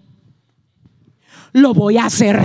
[1.57, 2.39] lo voy a hacer.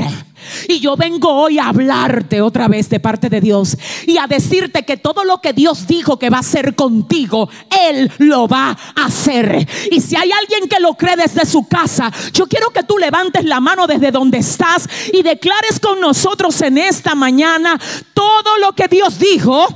[0.67, 4.84] Y yo vengo hoy a hablarte otra vez de parte de Dios y a decirte
[4.84, 7.50] que todo lo que Dios dijo que va a hacer contigo,
[7.89, 9.67] Él lo va a hacer.
[9.91, 13.43] Y si hay alguien que lo cree desde su casa, yo quiero que tú levantes
[13.43, 17.80] la mano desde donde estás y declares con nosotros en esta mañana
[18.13, 19.67] todo lo que Dios dijo.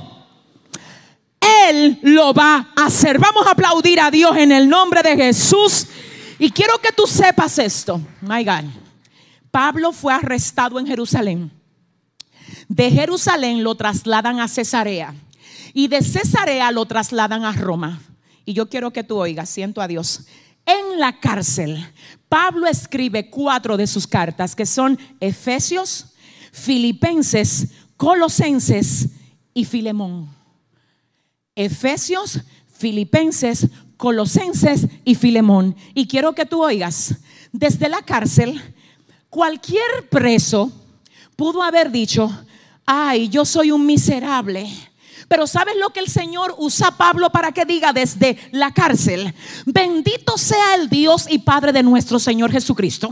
[1.70, 3.20] Él lo va a hacer.
[3.20, 5.88] Vamos a aplaudir a Dios en el nombre de Jesús.
[6.40, 8.00] Y quiero que tú sepas esto.
[8.22, 8.85] My God.
[9.56, 11.50] Pablo fue arrestado en Jerusalén.
[12.68, 15.16] De Jerusalén lo trasladan a Cesarea
[15.74, 18.02] y de Cesarea lo trasladan a Roma.
[18.44, 20.26] Y yo quiero que tú oigas, siento a Dios.
[20.66, 21.90] En la cárcel,
[22.28, 26.08] Pablo escribe cuatro de sus cartas que son Efesios,
[26.52, 29.08] Filipenses, Colosenses
[29.54, 30.36] y Filemón.
[31.56, 35.78] Efesios, Filipenses, Colosenses y Filemón.
[35.94, 37.16] Y quiero que tú oigas,
[37.54, 38.62] desde la cárcel,
[39.36, 40.72] Cualquier preso
[41.36, 42.32] pudo haber dicho,
[42.86, 44.66] ay, yo soy un miserable.
[45.28, 49.36] Pero ¿sabes lo que el Señor usa a Pablo para que diga desde la cárcel?
[49.66, 53.10] Bendito sea el Dios y Padre de nuestro Señor Jesucristo,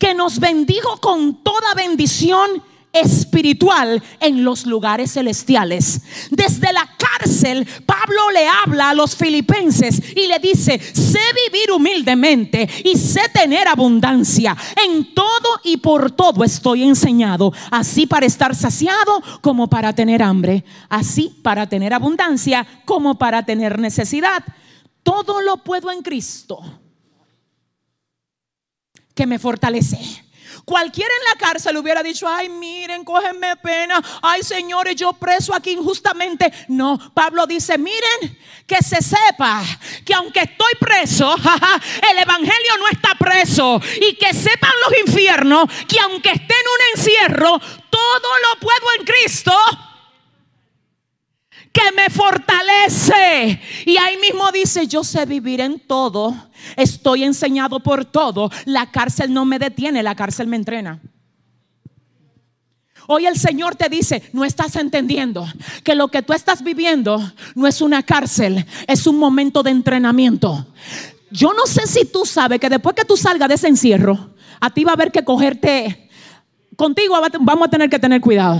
[0.00, 6.02] que nos bendijo con toda bendición espiritual en los lugares celestiales.
[6.30, 12.68] Desde la cárcel, Pablo le habla a los filipenses y le dice, sé vivir humildemente
[12.84, 14.56] y sé tener abundancia.
[14.88, 20.64] En todo y por todo estoy enseñado, así para estar saciado como para tener hambre,
[20.88, 24.42] así para tener abundancia como para tener necesidad.
[25.02, 26.60] Todo lo puedo en Cristo
[29.14, 29.98] que me fortalece.
[30.70, 35.72] Cualquiera en la cárcel hubiera dicho, ay, miren, cógenme pena, ay, señores, yo preso aquí
[35.72, 36.52] injustamente.
[36.68, 39.64] No, Pablo dice, miren, que se sepa
[40.06, 41.34] que aunque estoy preso,
[42.12, 43.82] el Evangelio no está preso.
[44.00, 47.58] Y que sepan los infiernos que aunque esté en un encierro,
[47.90, 49.52] todo lo puedo en Cristo
[51.72, 53.60] que me fortalece.
[53.86, 56.34] Y ahí mismo dice, yo sé vivir en todo,
[56.76, 61.00] estoy enseñado por todo, la cárcel no me detiene, la cárcel me entrena.
[63.06, 65.44] Hoy el Señor te dice, no estás entendiendo
[65.82, 67.20] que lo que tú estás viviendo
[67.56, 70.66] no es una cárcel, es un momento de entrenamiento.
[71.30, 74.30] Yo no sé si tú sabes que después que tú salgas de ese encierro,
[74.60, 76.09] a ti va a haber que cogerte
[76.80, 78.58] contigo vamos a tener que tener cuidado.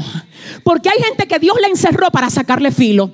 [0.63, 3.11] Porque hay gente que Dios la encerró para sacarle filo.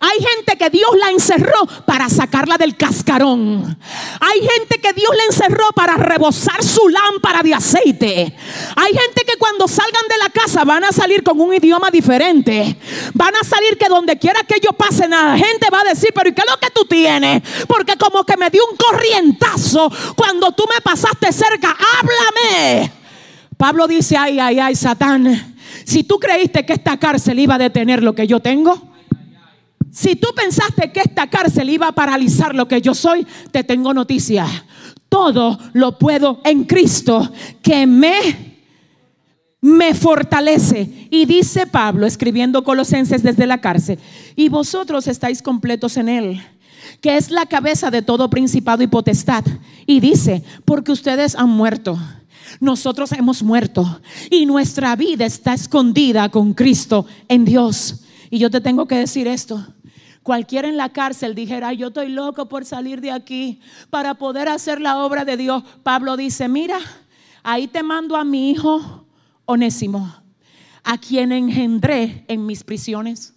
[0.00, 3.78] Hay gente que Dios la encerró para sacarla del cascarón.
[4.20, 8.36] Hay gente que Dios la encerró para rebosar su lámpara de aceite.
[8.76, 12.76] Hay gente que cuando salgan de la casa van a salir con un idioma diferente.
[13.14, 16.28] Van a salir que donde quiera que ellos pasen, la gente va a decir, pero
[16.28, 17.42] ¿y qué es lo que tú tienes?
[17.66, 21.74] Porque como que me dio un corrientazo cuando tú me pasaste cerca.
[21.98, 23.03] Háblame.
[23.64, 25.56] Pablo dice, ay, ay, ay, Satán,
[25.86, 28.92] si tú creíste que esta cárcel iba a detener lo que yo tengo,
[29.90, 33.94] si tú pensaste que esta cárcel iba a paralizar lo que yo soy, te tengo
[33.94, 34.46] noticia.
[35.08, 38.66] Todo lo puedo en Cristo que me,
[39.62, 41.08] me fortalece.
[41.10, 43.98] Y dice Pablo, escribiendo Colosenses desde la cárcel,
[44.36, 46.42] y vosotros estáis completos en Él
[47.00, 49.44] que es la cabeza de todo principado y potestad.
[49.86, 51.98] Y dice, porque ustedes han muerto.
[52.60, 58.04] Nosotros hemos muerto y nuestra vida está escondida con Cristo en Dios.
[58.30, 59.64] Y yo te tengo que decir esto.
[60.22, 64.80] Cualquiera en la cárcel dijera, yo estoy loco por salir de aquí para poder hacer
[64.80, 65.62] la obra de Dios.
[65.82, 66.78] Pablo dice, mira,
[67.42, 69.06] ahí te mando a mi hijo
[69.44, 70.14] Onésimo,
[70.82, 73.34] a quien engendré en mis prisiones.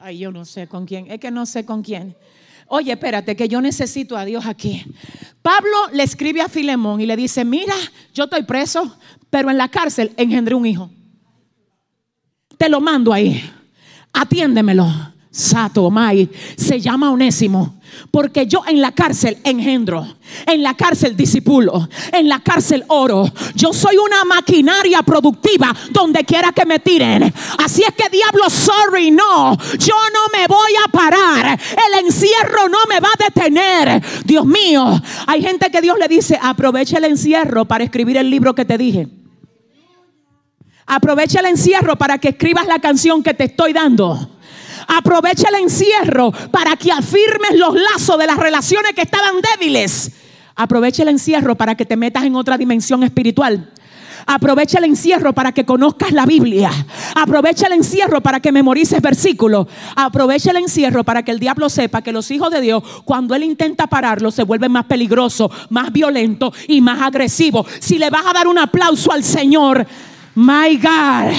[0.00, 2.16] Ay, yo no sé con quién, es que no sé con quién.
[2.68, 4.84] Oye, espérate, que yo necesito a Dios aquí.
[5.42, 7.74] Pablo le escribe a Filemón y le dice, mira,
[8.12, 8.96] yo estoy preso,
[9.30, 10.90] pero en la cárcel engendré un hijo.
[12.58, 13.42] Te lo mando ahí,
[14.12, 14.86] atiéndemelo.
[15.30, 17.78] Sato Mai se llama Onésimo.
[18.10, 20.06] Porque yo en la cárcel engendro,
[20.46, 23.24] en la cárcel disipulo, en la cárcel oro.
[23.54, 27.32] Yo soy una maquinaria productiva donde quiera que me tiren.
[27.58, 29.56] Así es que diablo, sorry, no.
[29.78, 31.58] Yo no me voy a parar.
[31.58, 34.02] El encierro no me va a detener.
[34.24, 38.54] Dios mío, hay gente que Dios le dice, aprovecha el encierro para escribir el libro
[38.54, 39.08] que te dije.
[40.86, 44.37] Aprovecha el encierro para que escribas la canción que te estoy dando.
[44.98, 50.10] Aprovecha el encierro para que afirmes los lazos de las relaciones que estaban débiles.
[50.56, 53.70] Aprovecha el encierro para que te metas en otra dimensión espiritual.
[54.26, 56.70] Aprovecha el encierro para que conozcas la Biblia.
[57.14, 59.68] Aprovecha el encierro para que memorices versículos.
[59.94, 63.44] Aprovecha el encierro para que el diablo sepa que los hijos de Dios, cuando él
[63.44, 67.68] intenta pararlo, se vuelven más peligrosos, más violentos y más agresivos.
[67.78, 69.86] Si le vas a dar un aplauso al Señor,
[70.40, 71.34] My God,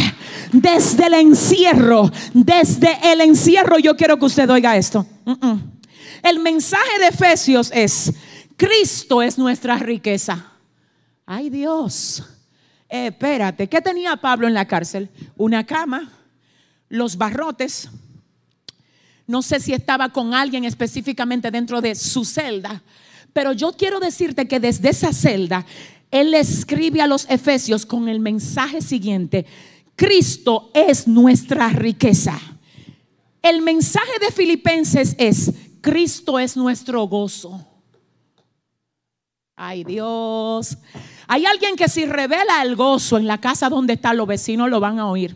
[0.52, 5.08] desde el encierro, desde el encierro yo quiero que usted oiga esto.
[6.22, 8.12] El mensaje de Efesios es,
[8.58, 10.52] Cristo es nuestra riqueza.
[11.26, 12.26] Ay Dios,
[12.89, 15.10] eh, espérate, ¿qué tenía Pablo en la cárcel?
[15.38, 16.12] Una cama,
[16.89, 17.89] los barrotes.
[19.26, 22.84] No sé si estaba con alguien específicamente dentro de su celda,
[23.32, 25.66] pero yo quiero decirte que desde esa celda
[26.12, 29.45] él escribe a los efesios con el mensaje siguiente,
[29.95, 32.39] Cristo es nuestra riqueza.
[33.41, 35.51] El mensaje de Filipenses es,
[35.82, 37.66] Cristo es nuestro gozo.
[39.55, 40.78] Ay Dios,
[41.28, 44.80] hay alguien que si revela el gozo en la casa donde están los vecinos lo
[44.80, 45.36] van a oír.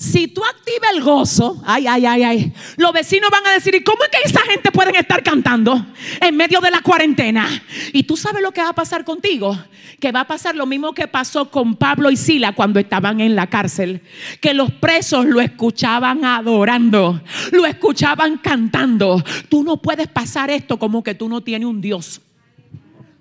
[0.00, 3.84] Si tú activas el gozo, ay, ay, ay, ay, los vecinos van a decir, ¿y
[3.84, 5.84] cómo es que esa gente pueden estar cantando
[6.22, 7.46] en medio de la cuarentena?
[7.92, 9.58] Y tú sabes lo que va a pasar contigo,
[10.00, 13.36] que va a pasar lo mismo que pasó con Pablo y Sila cuando estaban en
[13.36, 14.00] la cárcel,
[14.40, 17.20] que los presos lo escuchaban adorando,
[17.52, 19.22] lo escuchaban cantando.
[19.50, 22.22] Tú no puedes pasar esto como que tú no tienes un Dios.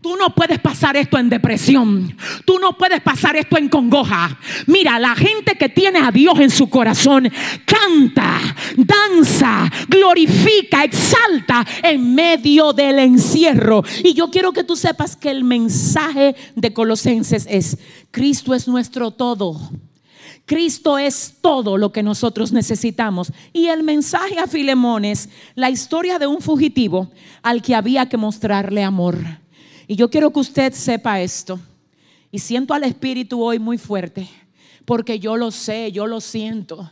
[0.02, 2.16] Tú no puedes pasar esto en depresión.
[2.45, 4.39] Tú no puedes pasar esto en congoja.
[4.66, 7.30] Mira, la gente que tiene a Dios en su corazón
[7.66, 8.39] canta,
[8.78, 13.84] danza, glorifica, exalta en medio del encierro.
[14.02, 17.78] Y yo quiero que tú sepas que el mensaje de Colosenses es,
[18.10, 19.60] Cristo es nuestro todo.
[20.45, 23.34] Cristo es todo lo que nosotros necesitamos.
[23.52, 27.12] Y el mensaje a Filemón es la historia de un fugitivo
[27.43, 29.18] al que había que mostrarle amor.
[29.90, 31.60] Y yo quiero que usted sepa esto.
[32.32, 34.30] Y siento al Espíritu hoy muy fuerte,
[34.86, 36.92] porque yo lo sé, yo lo siento.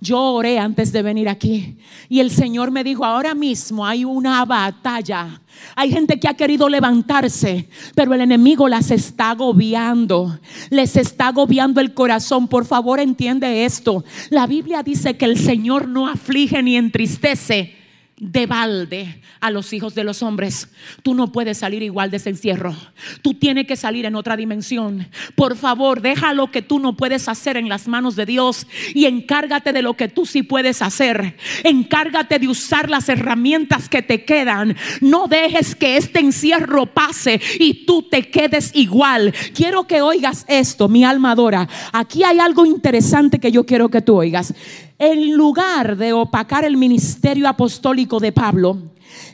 [0.00, 1.76] Yo oré antes de venir aquí
[2.08, 5.40] y el Señor me dijo, ahora mismo hay una batalla.
[5.74, 10.38] Hay gente que ha querido levantarse, pero el enemigo las está agobiando.
[10.70, 12.46] Les está agobiando el corazón.
[12.46, 14.04] Por favor, entiende esto.
[14.30, 17.85] La Biblia dice que el Señor no aflige ni entristece
[18.18, 20.68] de balde a los hijos de los hombres.
[21.02, 22.74] Tú no puedes salir igual de ese encierro.
[23.20, 25.08] Tú tienes que salir en otra dimensión.
[25.34, 29.04] Por favor, deja lo que tú no puedes hacer en las manos de Dios y
[29.04, 31.36] encárgate de lo que tú sí puedes hacer.
[31.62, 34.76] Encárgate de usar las herramientas que te quedan.
[35.02, 39.34] No dejes que este encierro pase y tú te quedes igual.
[39.54, 41.68] Quiero que oigas esto, mi alma adora.
[41.92, 44.54] Aquí hay algo interesante que yo quiero que tú oigas.
[44.98, 48.78] En lugar de opacar el ministerio apostólico de Pablo,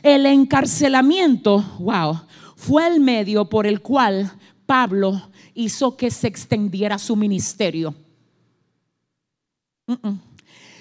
[0.01, 2.19] el encarcelamiento, wow,
[2.55, 4.31] fue el medio por el cual
[4.65, 7.95] Pablo hizo que se extendiera su ministerio.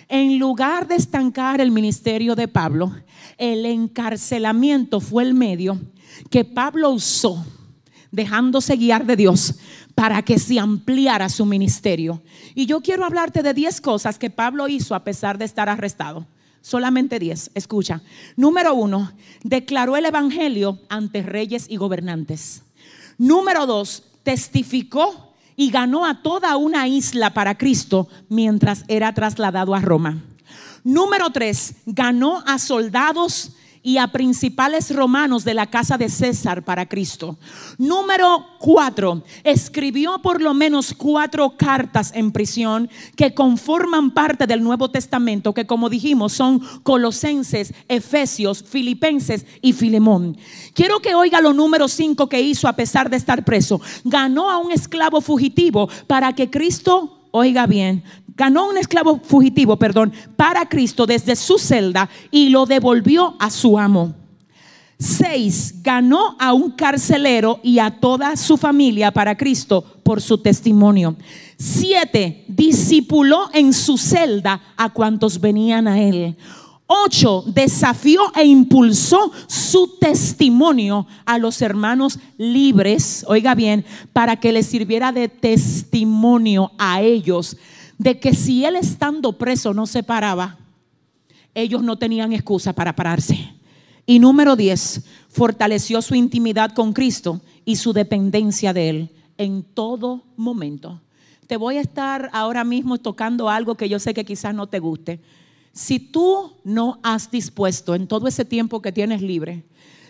[0.09, 2.93] En lugar de estancar el ministerio de Pablo,
[3.39, 5.81] el encarcelamiento fue el medio
[6.29, 7.45] que Pablo usó,
[8.11, 9.55] dejándose guiar de Dios
[9.95, 12.23] para que se ampliara su ministerio.
[12.55, 16.27] Y yo quiero hablarte de 10 cosas que Pablo hizo a pesar de estar arrestado.
[16.61, 17.51] Solamente 10.
[17.55, 18.03] Escucha.
[18.37, 19.13] Número uno,
[19.43, 22.63] declaró el Evangelio ante reyes y gobernantes.
[23.19, 29.81] Número dos, testificó y ganó a toda una isla para Cristo mientras era trasladado a
[29.81, 30.23] Roma.
[30.85, 33.53] Número tres, ganó a soldados
[33.83, 37.39] y a principales romanos de la casa de César para Cristo.
[37.79, 44.91] Número cuatro, escribió por lo menos cuatro cartas en prisión que conforman parte del Nuevo
[44.91, 50.37] Testamento, que como dijimos son Colosenses, Efesios, Filipenses y Filemón.
[50.75, 53.81] Quiero que oiga lo número cinco que hizo a pesar de estar preso.
[54.05, 58.05] Ganó a un esclavo fugitivo para que Cristo oiga bien,
[58.37, 63.79] ganó un esclavo fugitivo, perdón, para Cristo desde su celda y lo devolvió a su
[63.79, 64.15] amo.
[64.99, 71.17] Seis, ganó a un carcelero y a toda su familia para Cristo por su testimonio.
[71.59, 76.37] Siete, discipuló en su celda a cuantos venían a él.
[76.87, 84.67] Ocho, desafió e impulsó su testimonio a los hermanos libres, oiga bien, para que les
[84.67, 87.57] sirviera de testimonio a ellos
[88.03, 90.59] de que si él estando preso no se paraba,
[91.55, 93.55] ellos no tenían excusa para pararse.
[94.07, 100.25] Y número 10, fortaleció su intimidad con Cristo y su dependencia de Él en todo
[100.37, 101.01] momento.
[101.47, 104.81] Te voy a estar ahora mismo tocando algo que yo sé que quizás no te
[104.81, 105.21] guste.
[105.73, 109.65] Si tú no has dispuesto en todo ese tiempo que tienes libre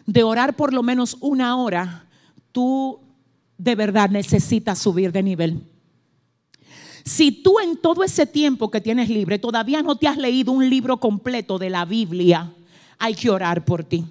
[0.06, 2.06] de orar por lo menos una hora,
[2.52, 3.00] tú
[3.58, 5.71] de verdad necesitas subir de nivel.
[7.04, 10.68] Si tú en todo ese tiempo que tienes libre todavía no te has leído un
[10.68, 12.52] libro completo de la Biblia,
[12.98, 14.04] hay que orar por ti.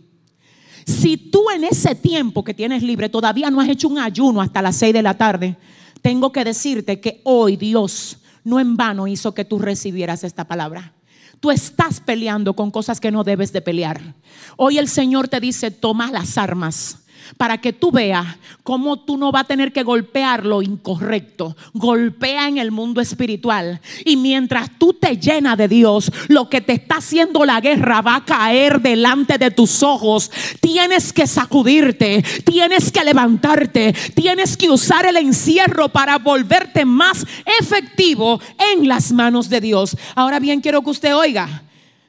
[0.85, 4.61] Si tú en ese tiempo que tienes libre todavía no has hecho un ayuno hasta
[4.61, 5.57] las 6 de la tarde,
[6.01, 10.93] tengo que decirte que hoy Dios no en vano hizo que tú recibieras esta palabra.
[11.39, 14.15] Tú estás peleando con cosas que no debes de pelear.
[14.57, 17.00] Hoy el Señor te dice, toma las armas
[17.37, 18.25] para que tú veas
[18.63, 21.55] cómo tú no vas a tener que golpear lo incorrecto.
[21.73, 23.81] Golpea en el mundo espiritual.
[24.05, 28.17] Y mientras tú te llenas de Dios, lo que te está haciendo la guerra va
[28.17, 30.31] a caer delante de tus ojos.
[30.59, 37.25] Tienes que sacudirte, tienes que levantarte, tienes que usar el encierro para volverte más
[37.59, 38.39] efectivo
[38.73, 39.97] en las manos de Dios.
[40.15, 41.63] Ahora bien, quiero que usted oiga.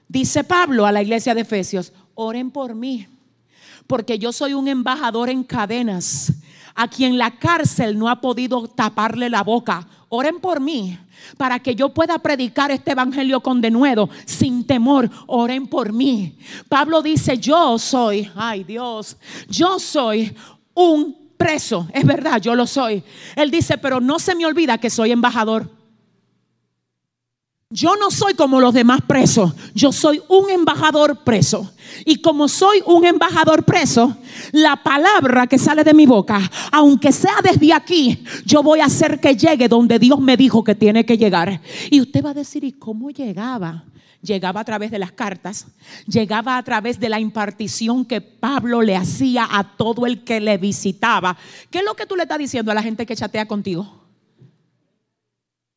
[0.08, 3.06] Dice Pablo a la iglesia de Efesios, oren por mí
[3.86, 6.32] porque yo soy un embajador en cadenas,
[6.74, 9.86] a quien la cárcel no ha podido taparle la boca.
[10.08, 10.98] Oren por mí
[11.36, 15.10] para que yo pueda predicar este evangelio con denuedo, sin temor.
[15.26, 16.36] Oren por mí.
[16.68, 19.16] Pablo dice, yo soy, ay Dios,
[19.48, 20.34] yo soy
[20.74, 21.88] un preso.
[21.92, 23.02] Es verdad, yo lo soy.
[23.36, 25.81] Él dice, pero no se me olvida que soy embajador.
[27.72, 31.72] Yo no soy como los demás presos, yo soy un embajador preso.
[32.04, 34.14] Y como soy un embajador preso,
[34.52, 36.38] la palabra que sale de mi boca,
[36.70, 40.74] aunque sea desde aquí, yo voy a hacer que llegue donde Dios me dijo que
[40.74, 41.62] tiene que llegar.
[41.90, 43.84] Y usted va a decir, ¿y cómo llegaba?
[44.20, 45.66] Llegaba a través de las cartas,
[46.06, 50.58] llegaba a través de la impartición que Pablo le hacía a todo el que le
[50.58, 51.38] visitaba.
[51.70, 54.02] ¿Qué es lo que tú le estás diciendo a la gente que chatea contigo?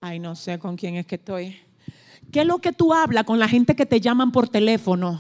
[0.01, 1.64] Ay, no sé con quién es que estoy.
[2.31, 5.19] ¿Qué es lo que tú hablas con la gente que te llaman por teléfono?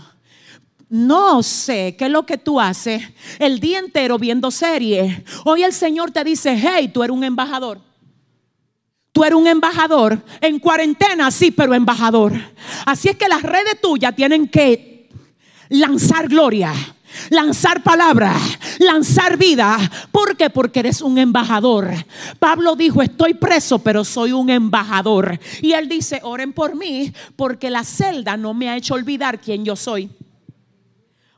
[0.89, 3.01] No sé qué es lo que tú haces
[3.39, 5.23] el día entero viendo series.
[5.43, 7.81] Hoy el Señor te dice, hey, tú eres un embajador.
[9.11, 10.23] Tú eres un embajador.
[10.41, 12.33] En cuarentena, sí, pero embajador.
[12.85, 15.09] Así es que las redes tuyas tienen que
[15.69, 16.73] lanzar gloria
[17.29, 18.41] lanzar palabras,
[18.79, 19.77] lanzar vida.
[20.11, 20.49] ¿Por qué?
[20.49, 21.89] Porque eres un embajador.
[22.39, 25.39] Pablo dijo, estoy preso, pero soy un embajador.
[25.61, 29.65] Y él dice, oren por mí, porque la celda no me ha hecho olvidar quién
[29.65, 30.09] yo soy.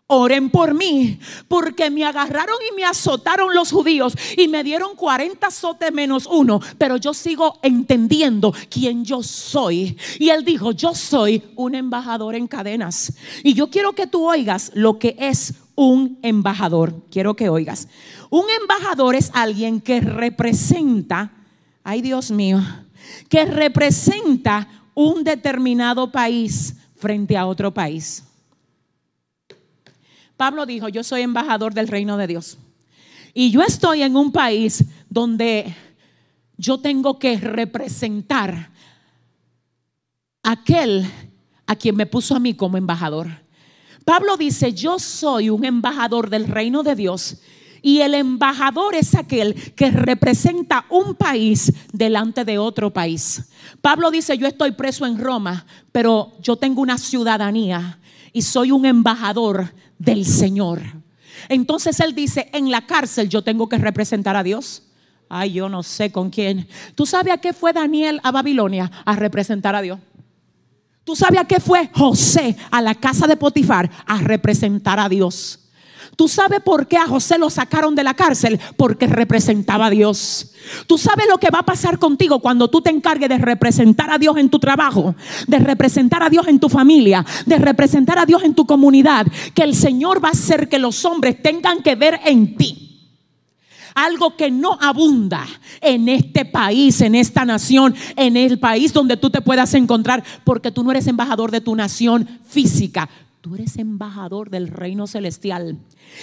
[0.10, 1.20] Oren por mí,
[1.50, 6.62] porque me agarraron y me azotaron los judíos y me dieron 40 azotes menos uno,
[6.78, 9.98] pero yo sigo entendiendo quién yo soy.
[10.18, 13.12] Y él dijo, yo soy un embajador en cadenas.
[13.44, 17.06] Y yo quiero que tú oigas lo que es un embajador.
[17.10, 17.88] Quiero que oigas.
[18.30, 21.32] Un embajador es alguien que representa,
[21.84, 22.62] ay Dios mío,
[23.30, 28.24] que representa un determinado país frente a otro país.
[30.36, 32.58] Pablo dijo, yo soy embajador del reino de Dios.
[33.34, 35.76] Y yo estoy en un país donde
[36.58, 38.72] yo tengo que representar
[40.42, 41.06] aquel
[41.68, 43.47] a quien me puso a mí como embajador.
[44.08, 47.42] Pablo dice, yo soy un embajador del reino de Dios
[47.82, 53.50] y el embajador es aquel que representa un país delante de otro país.
[53.82, 58.00] Pablo dice, yo estoy preso en Roma, pero yo tengo una ciudadanía
[58.32, 60.82] y soy un embajador del Señor.
[61.50, 64.84] Entonces él dice, en la cárcel yo tengo que representar a Dios.
[65.28, 66.70] Ay, yo no sé con quién.
[66.96, 68.90] ¿Tú sabes a qué fue Daniel a Babilonia?
[69.04, 70.00] A representar a Dios.
[71.08, 73.90] ¿Tú sabes a qué fue José a la casa de Potifar?
[74.06, 75.58] A representar a Dios.
[76.18, 78.60] ¿Tú sabes por qué a José lo sacaron de la cárcel?
[78.76, 80.52] Porque representaba a Dios.
[80.86, 84.18] ¿Tú sabes lo que va a pasar contigo cuando tú te encargues de representar a
[84.18, 85.16] Dios en tu trabajo,
[85.48, 89.28] de representar a Dios en tu familia, de representar a Dios en tu comunidad?
[89.56, 92.87] Que el Señor va a hacer que los hombres tengan que ver en ti
[93.98, 95.46] algo que no abunda
[95.82, 100.72] en este país, en esta nación, en el país donde tú te puedas encontrar, porque
[100.72, 103.10] tú no eres embajador de tu nación física,
[103.42, 105.80] tú eres embajador del reino celestial.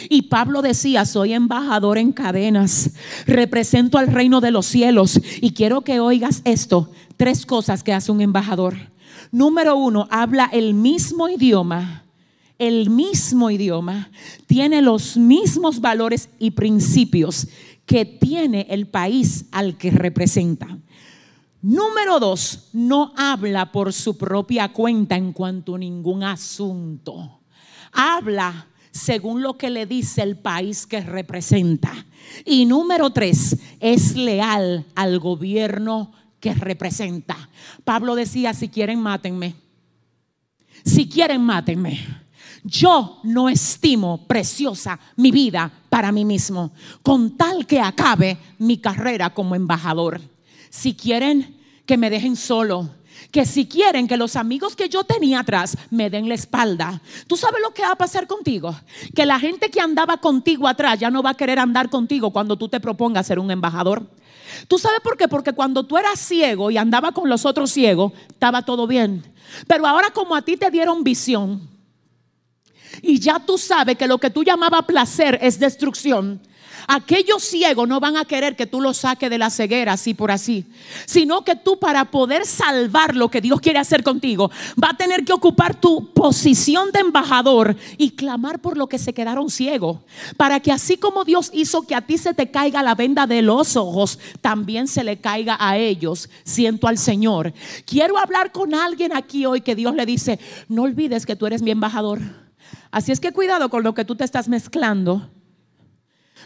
[0.09, 2.93] Y Pablo decía, soy embajador en cadenas,
[3.27, 5.21] represento al reino de los cielos.
[5.41, 8.77] Y quiero que oigas esto, tres cosas que hace un embajador.
[9.33, 12.04] Número uno, habla el mismo idioma
[12.59, 14.11] el mismo idioma,
[14.47, 17.49] tiene los mismos valores y principios
[17.87, 20.79] que tiene el país al que representa.
[21.63, 27.41] Número dos, no habla por su propia cuenta en cuanto a ningún asunto.
[27.93, 31.93] Habla según lo que le dice el país que representa.
[32.45, 37.49] Y número tres, es leal al gobierno que representa.
[37.83, 39.55] Pablo decía, si quieren, mátenme.
[40.85, 42.24] Si quieren, mátenme.
[42.65, 49.35] Yo no estimo preciosa mi vida para mí mismo, con tal que acabe mi carrera
[49.35, 50.19] como embajador.
[50.71, 52.89] Si quieren que me dejen solo,
[53.31, 57.37] que si quieren que los amigos que yo tenía atrás me den la espalda, ¿tú
[57.37, 58.75] sabes lo que va a pasar contigo?
[59.15, 62.57] Que la gente que andaba contigo atrás ya no va a querer andar contigo cuando
[62.57, 64.09] tú te propongas ser un embajador.
[64.69, 65.29] ¿Tú sabes por qué?
[65.29, 69.23] Porque cuando tú eras ciego y andaba con los otros ciegos, estaba todo bien.
[69.67, 71.74] Pero ahora como a ti te dieron visión,
[73.03, 76.41] y ya tú sabes que lo que tú llamabas placer es destrucción.
[76.87, 80.31] Aquellos ciegos no van a querer que tú los saques de la ceguera así por
[80.31, 80.67] así,
[81.07, 84.51] sino que tú para poder salvar lo que Dios quiere hacer contigo,
[84.83, 89.15] va a tener que ocupar tu posición de embajador y clamar por lo que se
[89.15, 90.01] quedaron ciegos,
[90.37, 93.43] para que así como Dios hizo que a ti se te caiga la venda de
[93.43, 96.29] los ojos, también se le caiga a ellos.
[96.45, 97.53] Siento al Señor.
[97.87, 100.39] Quiero hablar con alguien aquí hoy que Dios le dice,
[100.69, 102.44] no olvides que tú eres mi embajador.
[102.91, 105.31] Así es que cuidado con lo que tú te estás mezclando.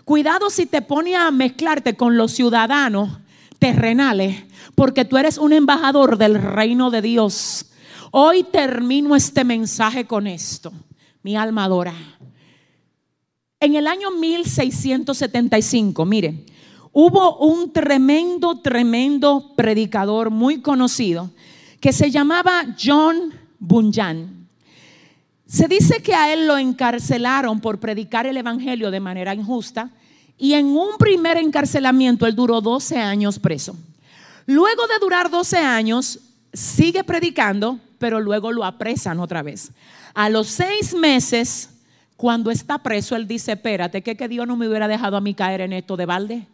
[0.05, 3.19] Cuidado si te pone a mezclarte con los ciudadanos
[3.59, 7.67] terrenales, porque tú eres un embajador del reino de Dios.
[8.11, 10.73] Hoy termino este mensaje con esto,
[11.23, 11.95] mi alma adora.
[13.61, 16.47] En el año 1675, mire,
[16.93, 21.31] hubo un tremendo, tremendo predicador muy conocido
[21.81, 24.38] que se llamaba John Bunyan.
[25.49, 29.91] Se dice que a él lo encarcelaron por predicar el Evangelio de manera injusta
[30.37, 33.75] y en un primer encarcelamiento él duró 12 años preso.
[34.45, 36.21] Luego de durar 12 años,
[36.53, 39.73] sigue predicando, pero luego lo apresan otra vez.
[40.13, 41.71] A los seis meses,
[42.17, 45.33] cuando está preso, él dice, espérate, que, que Dios no me hubiera dejado a mí
[45.33, 46.47] caer en esto de balde.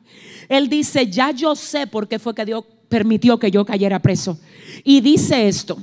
[0.49, 4.39] Él dice, ya yo sé por qué fue que Dios permitió que yo cayera preso.
[4.85, 5.79] Y dice esto,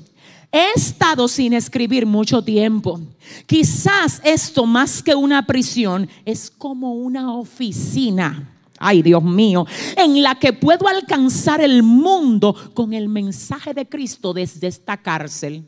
[0.52, 3.00] He estado sin escribir mucho tiempo.
[3.46, 8.50] Quizás esto más que una prisión es como una oficina.
[8.78, 14.34] Ay, Dios mío, en la que puedo alcanzar el mundo con el mensaje de Cristo
[14.34, 15.64] desde esta cárcel.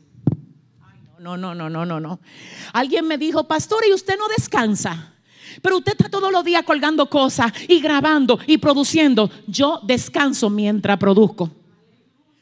[1.18, 2.20] no, no, no, no, no, no.
[2.72, 5.14] Alguien me dijo, pastor, ¿y usted no descansa?
[5.62, 9.30] Pero usted está todos los días colgando cosas y grabando y produciendo.
[9.46, 11.50] Yo descanso mientras produzco.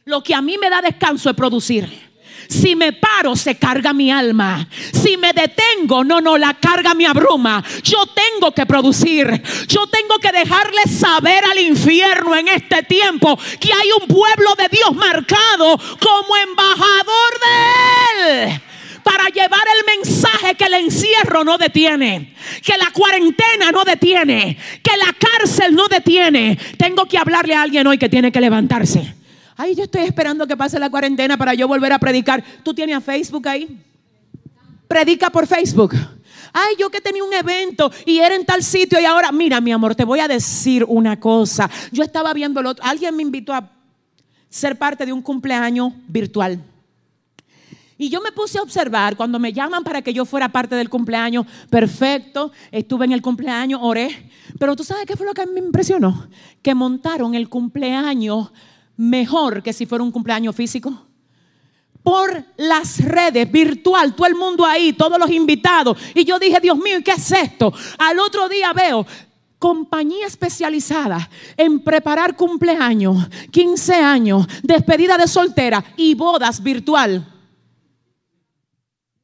[0.05, 2.12] Lo que a mí me da descanso es producir.
[2.49, 4.69] Si me paro, se carga mi alma.
[4.93, 7.63] Si me detengo, no, no, la carga mi abruma.
[7.83, 9.43] Yo tengo que producir.
[9.69, 14.69] Yo tengo que dejarle saber al infierno en este tiempo que hay un pueblo de
[14.69, 18.63] Dios marcado como embajador de Él
[19.03, 24.97] para llevar el mensaje que el encierro no detiene, que la cuarentena no detiene, que
[24.97, 26.59] la cárcel no detiene.
[26.79, 29.22] Tengo que hablarle a alguien hoy que tiene que levantarse.
[29.57, 32.43] Ay, yo estoy esperando que pase la cuarentena para yo volver a predicar.
[32.63, 33.79] ¿Tú tienes Facebook ahí?
[34.89, 35.95] Predica por Facebook.
[36.53, 39.73] Ay, yo que tenía un evento y era en tal sitio y ahora, mira, mi
[39.73, 41.71] amor, te voy a decir una cosa.
[41.91, 43.71] Yo estaba viendo el otro, alguien me invitó a
[44.51, 46.63] ser parte de un cumpleaños virtual.
[47.97, 50.91] Y yo me puse a observar cuando me llaman para que yo fuera parte del
[50.91, 51.47] cumpleaños.
[51.71, 54.29] Perfecto, estuve en el cumpleaños, oré.
[54.59, 56.29] Pero tú sabes qué fue lo que me impresionó?
[56.61, 58.51] Que montaron el cumpleaños
[58.97, 61.07] mejor que si fuera un cumpleaños físico.
[62.03, 65.97] Por las redes, virtual, todo el mundo ahí, todos los invitados.
[66.15, 67.73] Y yo dije, Dios mío, ¿qué es esto?
[67.99, 69.07] Al otro día veo
[69.63, 77.25] compañía especializada en preparar cumpleaños, 15 años, despedida de soltera y bodas virtual.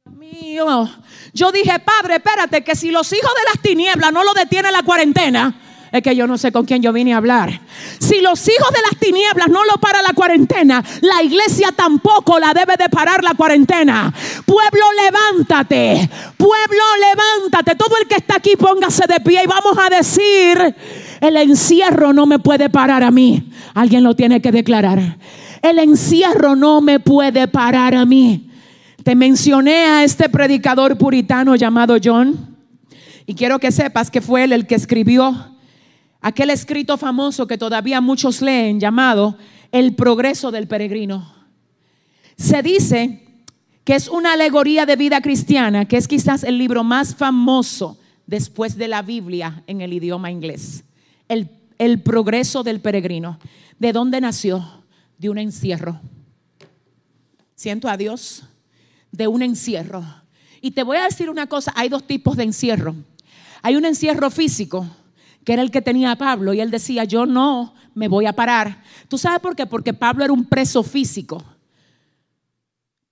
[0.05, 0.89] mío.
[1.33, 4.83] Yo dije, Padre, espérate, que si los hijos de las tinieblas no lo detiene la
[4.83, 7.61] cuarentena, es que yo no sé con quién yo vine a hablar.
[7.99, 12.53] Si los hijos de las tinieblas no lo para la cuarentena, la iglesia tampoco la
[12.53, 14.13] debe de parar la cuarentena.
[14.45, 16.09] Pueblo, levántate.
[16.37, 17.75] Pueblo, levántate.
[17.75, 20.75] Todo el que está aquí, póngase de pie y vamos a decir,
[21.21, 23.51] el encierro no me puede parar a mí.
[23.73, 25.17] Alguien lo tiene que declarar.
[25.61, 28.49] El encierro no me puede parar a mí.
[29.03, 32.57] Te mencioné a este predicador puritano llamado John.
[33.25, 35.55] Y quiero que sepas que fue él el que escribió
[36.21, 39.37] aquel escrito famoso que todavía muchos leen llamado
[39.71, 41.33] El progreso del peregrino.
[42.37, 43.25] Se dice
[43.83, 47.97] que es una alegoría de vida cristiana, que es quizás el libro más famoso
[48.27, 50.83] después de la Biblia en el idioma inglés.
[51.27, 53.39] El, el progreso del peregrino.
[53.79, 54.83] ¿De dónde nació?
[55.17, 55.99] De un encierro.
[57.55, 58.43] Siento a Dios
[59.11, 60.03] de un encierro.
[60.61, 62.95] Y te voy a decir una cosa, hay dos tipos de encierro.
[63.61, 64.87] Hay un encierro físico
[65.43, 68.33] que era el que tenía a Pablo, y él decía, yo no me voy a
[68.33, 68.83] parar.
[69.07, 69.65] ¿Tú sabes por qué?
[69.65, 71.43] Porque Pablo era un preso físico,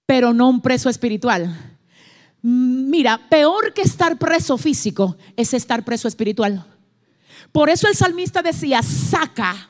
[0.05, 1.77] pero no un preso espiritual.
[2.41, 6.65] Mira, peor que estar preso físico es estar preso espiritual.
[7.51, 9.69] Por eso el salmista decía, saca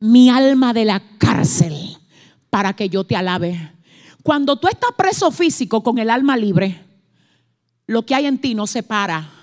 [0.00, 1.96] mi alma de la cárcel
[2.50, 3.72] para que yo te alabe.
[4.22, 6.84] Cuando tú estás preso físico con el alma libre,
[7.86, 9.37] lo que hay en ti no se para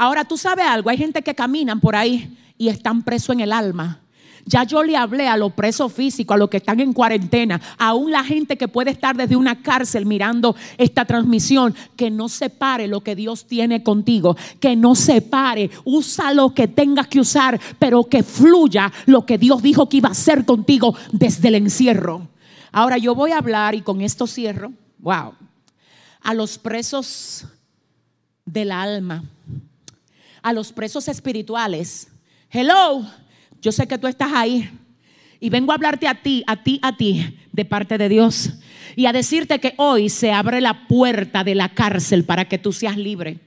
[0.00, 3.52] Ahora tú sabes algo, hay gente que caminan por ahí y están presos en el
[3.52, 4.00] alma.
[4.46, 8.10] Ya yo le hablé a los presos físicos, a los que están en cuarentena, aún
[8.10, 12.88] la gente que puede estar desde una cárcel mirando esta transmisión, que no se pare
[12.88, 17.60] lo que Dios tiene contigo, que no se pare, usa lo que tengas que usar,
[17.78, 22.26] pero que fluya lo que Dios dijo que iba a hacer contigo desde el encierro.
[22.72, 25.34] Ahora yo voy a hablar y con esto cierro, wow,
[26.22, 27.44] a los presos
[28.46, 29.24] del alma
[30.42, 32.08] a los presos espirituales.
[32.50, 33.06] Hello,
[33.60, 34.70] yo sé que tú estás ahí.
[35.38, 38.50] Y vengo a hablarte a ti, a ti, a ti, de parte de Dios.
[38.94, 42.72] Y a decirte que hoy se abre la puerta de la cárcel para que tú
[42.72, 43.38] seas libre.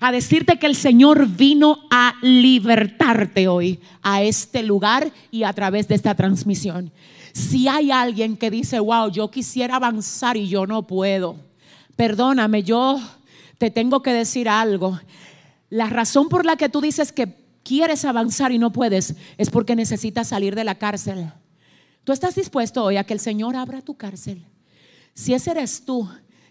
[0.00, 5.88] A decirte que el Señor vino a libertarte hoy a este lugar y a través
[5.88, 6.90] de esta transmisión.
[7.32, 11.36] Si hay alguien que dice, wow, yo quisiera avanzar y yo no puedo,
[11.96, 13.00] perdóname, yo
[13.58, 14.98] te tengo que decir algo.
[15.74, 19.74] La razón por la que tú dices que quieres avanzar y no puedes es porque
[19.74, 21.32] necesitas salir de la cárcel.
[22.04, 24.44] Tú estás dispuesto hoy a que el Señor abra tu cárcel.
[25.14, 26.08] Si ese eres tú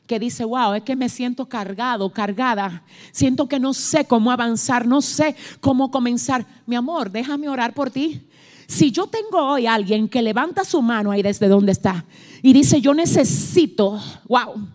[0.08, 4.86] que dice, wow, es que me siento cargado, cargada, siento que no sé cómo avanzar,
[4.86, 6.46] no sé cómo comenzar.
[6.66, 8.28] Mi amor, déjame orar por ti.
[8.68, 12.04] Si yo tengo hoy a alguien que levanta su mano ahí desde donde está
[12.42, 14.68] y dice, yo necesito, wow,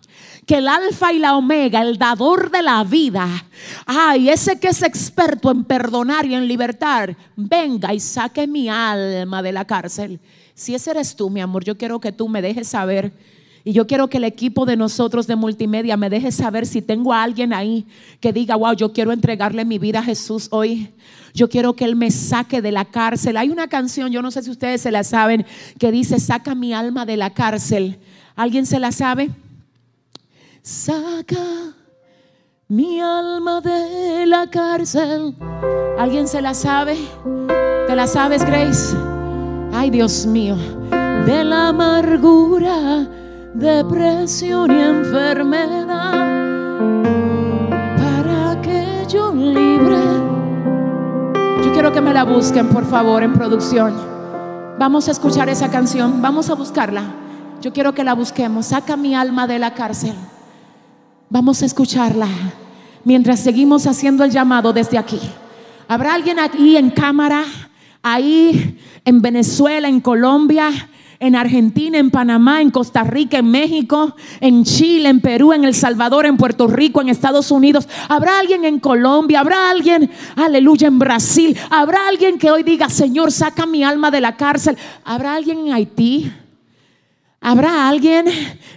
[0.49, 3.27] que el alfa y la omega, el dador de la vida,
[3.85, 9.43] ay, ese que es experto en perdonar y en libertar, venga y saque mi alma
[9.43, 10.19] de la cárcel.
[10.55, 13.13] Si ese eres tú, mi amor, yo quiero que tú me dejes saber.
[13.63, 17.13] Y yo quiero que el equipo de nosotros de multimedia me deje saber si tengo
[17.13, 17.85] a alguien ahí
[18.19, 20.89] que diga, wow, yo quiero entregarle mi vida a Jesús hoy.
[21.31, 23.37] Yo quiero que Él me saque de la cárcel.
[23.37, 25.45] Hay una canción, yo no sé si ustedes se la saben,
[25.77, 27.99] que dice, saca mi alma de la cárcel.
[28.35, 29.29] ¿Alguien se la sabe?
[30.69, 31.73] Saca
[32.67, 35.35] mi alma de la cárcel.
[35.97, 36.95] ¿Alguien se la sabe?
[37.87, 38.95] ¿Te la sabes, Grace?
[39.73, 40.55] Ay, Dios mío.
[41.25, 43.07] De la amargura,
[43.55, 46.11] depresión y enfermedad.
[47.97, 49.97] Para que yo libre.
[51.63, 53.95] Yo quiero que me la busquen, por favor, en producción.
[54.77, 56.21] Vamos a escuchar esa canción.
[56.21, 57.05] Vamos a buscarla.
[57.59, 58.67] Yo quiero que la busquemos.
[58.67, 60.13] Saca mi alma de la cárcel.
[61.31, 62.27] Vamos a escucharla
[63.03, 65.19] mientras seguimos haciendo el llamado desde aquí.
[65.87, 67.45] ¿Habrá alguien aquí en cámara,
[68.01, 70.71] ahí en Venezuela, en Colombia,
[71.19, 75.75] en Argentina, en Panamá, en Costa Rica, en México, en Chile, en Perú, en El
[75.75, 77.87] Salvador, en Puerto Rico, en Estados Unidos.
[78.07, 81.55] Habrá alguien en Colombia, habrá alguien, aleluya, en Brasil.
[81.69, 84.77] Habrá alguien que hoy diga, Señor, saca mi alma de la cárcel.
[85.03, 86.31] Habrá alguien en Haití.
[87.41, 88.25] ¿Habrá alguien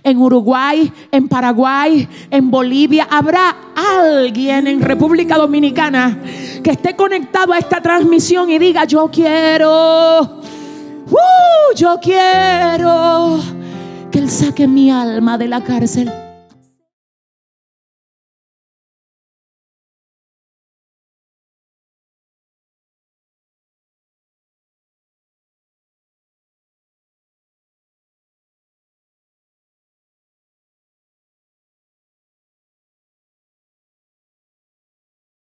[0.04, 3.08] en Uruguay, en Paraguay, en Bolivia?
[3.10, 6.18] ¿Habrá alguien en República Dominicana
[6.62, 10.22] que esté conectado a esta transmisión y diga, yo quiero,
[11.10, 13.40] uh, yo quiero
[14.12, 16.21] que Él saque mi alma de la cárcel?